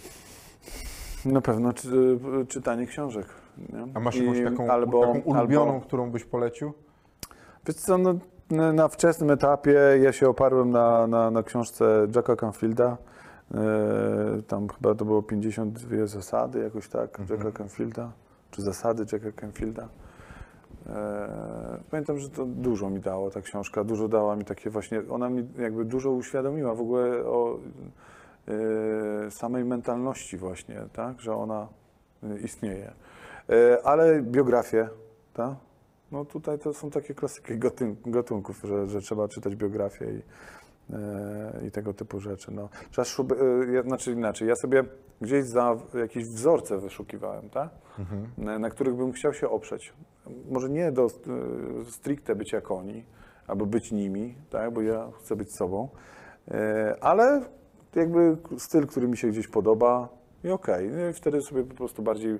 Na 1.25 1.41
pewno 1.41 1.73
czy, 1.73 2.19
czytanie 2.47 2.87
książek. 2.87 3.25
Nie? 3.57 3.87
A 3.93 3.99
masz 3.99 4.15
I 4.15 4.25
jakąś 4.25 4.43
taką, 4.43 4.71
albo, 4.71 5.01
taką 5.01 5.19
ulubioną, 5.19 5.73
Albo, 5.73 5.85
którą 5.85 6.11
byś 6.11 6.23
polecił? 6.23 6.73
wiesz 7.67 7.75
co, 7.75 7.97
no, 7.97 8.13
na, 8.73 8.87
wczesnym 8.87 9.31
etapie 9.31 9.79
ja 10.01 10.11
się 10.11 10.29
oparłem 10.29 10.71
na, 10.71 11.07
na, 11.07 11.31
na 11.31 11.43
książce 11.43 12.07
Jacka 12.15 12.35
Canfielda. 12.35 12.97
E, 13.53 14.41
tam 14.47 14.67
chyba 14.67 14.95
to 14.95 15.05
było 15.05 15.23
52 15.23 16.05
zasady, 16.05 16.59
jakoś 16.59 16.87
tak, 16.89 17.19
Mhm. 17.19 17.39
Jacka 17.39 17.57
Canfielda, 17.57 18.11
czy 18.51 18.61
zasady 18.61 19.05
Jacka 19.13 19.31
Canfielda. 19.41 19.87
E, 20.89 21.79
pamiętam, 21.91 22.19
że 22.19 22.29
to 22.29 22.45
dużo 22.45 22.89
mi 22.89 22.99
dało 22.99 23.29
ta 23.29 23.41
książka, 23.41 23.83
dużo 23.83 24.07
dała 24.07 24.35
mi 24.35 24.45
takie 24.45 24.69
właśnie, 24.69 25.01
ona 25.09 25.29
mi 25.29 25.47
jakby 25.57 25.85
dużo 25.85 26.11
uświadomiła 26.11 26.75
w 26.75 26.81
ogóle 26.81 27.25
o 27.25 27.55
e, 27.55 27.59
samej 29.29 29.65
mentalności 29.65 30.37
właśnie, 30.37 30.81
tak, 30.93 31.21
że 31.21 31.35
ona 31.35 31.67
istnieje. 32.43 32.91
E, 33.49 33.79
ale 33.83 34.21
biografię, 34.21 34.89
tak? 35.33 35.55
No 36.11 36.25
tutaj 36.25 36.59
to 36.59 36.73
są 36.73 36.89
takie 36.89 37.13
klasyki 37.13 37.53
gatunków, 38.05 38.61
że, 38.63 38.87
że 38.87 39.01
trzeba 39.01 39.27
czytać 39.27 39.55
biografię 39.55 40.05
i, 40.05 40.21
e, 40.93 41.67
i 41.67 41.71
tego 41.71 41.93
typu 41.93 42.19
rzeczy. 42.19 42.51
No. 42.51 42.69
Szub, 43.03 43.33
ja, 43.73 43.83
znaczy 43.83 44.11
inaczej, 44.11 44.47
ja 44.47 44.55
sobie 44.55 44.83
gdzieś 45.21 45.45
za 45.45 45.77
jakieś 45.93 46.25
wzorce 46.25 46.77
wyszukiwałem, 46.77 47.49
tak? 47.49 47.69
na, 48.37 48.59
na 48.59 48.69
których 48.69 48.95
bym 48.95 49.11
chciał 49.11 49.33
się 49.33 49.49
oprzeć. 49.49 49.93
Może 50.49 50.69
nie 50.69 50.91
do 50.91 51.07
stricte 51.89 52.35
być 52.35 52.53
jak 52.53 52.71
oni, 52.71 53.05
albo 53.47 53.65
być 53.65 53.91
nimi, 53.91 54.35
tak? 54.49 54.73
bo 54.73 54.81
ja 54.81 55.11
chcę 55.19 55.35
być 55.35 55.55
sobą, 55.55 55.89
ale 57.01 57.41
jakby 57.95 58.37
styl, 58.57 58.87
który 58.87 59.07
mi 59.07 59.17
się 59.17 59.27
gdzieś 59.27 59.47
podoba 59.47 60.09
i 60.43 60.49
okej. 60.49 60.89
No 60.89 61.09
i 61.09 61.13
wtedy 61.13 61.41
sobie 61.41 61.63
po 61.63 61.75
prostu 61.75 62.01
bardziej 62.01 62.37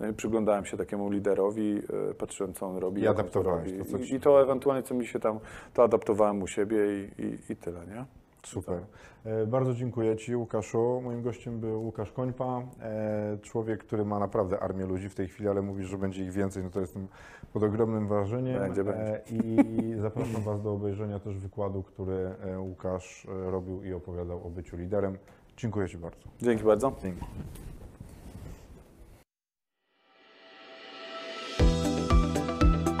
e, 0.00 0.12
przyglądałem 0.12 0.64
się 0.64 0.76
takiemu 0.76 1.10
liderowi, 1.10 1.82
e, 2.10 2.14
patrzyłem, 2.14 2.54
co 2.54 2.66
on 2.66 2.76
robi. 2.76 3.02
I 3.02 3.08
adaptowałeś 3.08 3.72
robi. 3.72 3.84
to, 3.84 3.98
co 3.98 3.98
I, 3.98 4.14
I 4.14 4.20
to 4.20 4.42
ewentualnie, 4.42 4.82
co 4.82 4.94
mi 4.94 5.06
się 5.06 5.20
tam, 5.20 5.38
to 5.74 5.82
adaptowałem 5.82 6.42
u 6.42 6.46
siebie 6.46 6.78
i, 6.78 7.22
i, 7.22 7.52
i 7.52 7.56
tyle, 7.56 7.86
nie? 7.86 8.04
Super. 8.46 8.80
E, 9.24 9.46
Bardzo 9.46 9.74
dziękuję 9.74 10.16
Ci, 10.16 10.36
Łukaszu. 10.36 11.00
Moim 11.04 11.22
gościem 11.22 11.60
był 11.60 11.82
Łukasz 11.82 12.12
Końpa, 12.12 12.62
e, 12.80 13.38
człowiek, 13.42 13.84
który 13.84 14.04
ma 14.04 14.18
naprawdę 14.18 14.60
armię 14.60 14.86
ludzi 14.86 15.08
w 15.08 15.14
tej 15.14 15.28
chwili, 15.28 15.48
ale 15.48 15.62
mówisz, 15.62 15.86
że 15.86 15.98
będzie 15.98 16.24
ich 16.24 16.32
więcej, 16.32 16.62
no 16.62 16.70
to 16.70 16.80
jestem 16.80 17.06
pod 17.52 17.62
ogromnym 17.62 18.08
wrażeniem. 18.08 18.58
Będzie, 18.58 18.84
będzie. 18.84 19.02
E, 19.02 19.22
I 19.28 19.94
zapraszam 20.00 20.42
Was 20.42 20.62
do 20.62 20.72
obejrzenia 20.72 21.18
też 21.18 21.38
wykładu, 21.38 21.82
który 21.82 22.34
Łukasz 22.58 23.26
robił 23.28 23.82
i 23.82 23.92
opowiadał 23.92 24.46
o 24.46 24.50
byciu 24.50 24.76
liderem. 24.76 25.18
Dziękuję 25.56 25.88
Ci 25.88 25.98
bardzo. 25.98 26.28
Dzięki 26.42 26.64
bardzo. 26.64 26.92
Dzięki. 27.02 27.20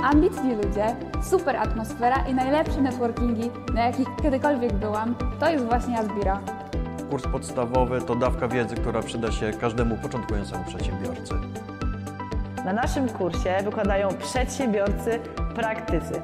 Ambitni 0.02 0.54
ludzie, 0.54 0.96
super 1.22 1.56
atmosfera 1.56 2.16
i 2.28 2.34
najlepsze 2.34 2.80
networkingi, 2.80 3.50
na 3.74 3.86
jakich 3.86 4.08
kiedykolwiek 4.22 4.72
byłam, 4.72 5.14
to 5.40 5.50
jest 5.50 5.64
właśnie 5.64 5.98
Asbira. 5.98 6.40
Kurs 7.10 7.24
podstawowy 7.32 8.00
to 8.00 8.14
dawka 8.14 8.48
wiedzy, 8.48 8.74
która 8.74 9.02
przyda 9.02 9.32
się 9.32 9.52
każdemu 9.60 9.96
początkującemu 9.96 10.64
przedsiębiorcy. 10.64 11.34
Na 12.64 12.72
naszym 12.72 13.08
kursie 13.08 13.56
wykładają 13.64 14.08
przedsiębiorcy, 14.08 15.20
praktycy. 15.54 16.22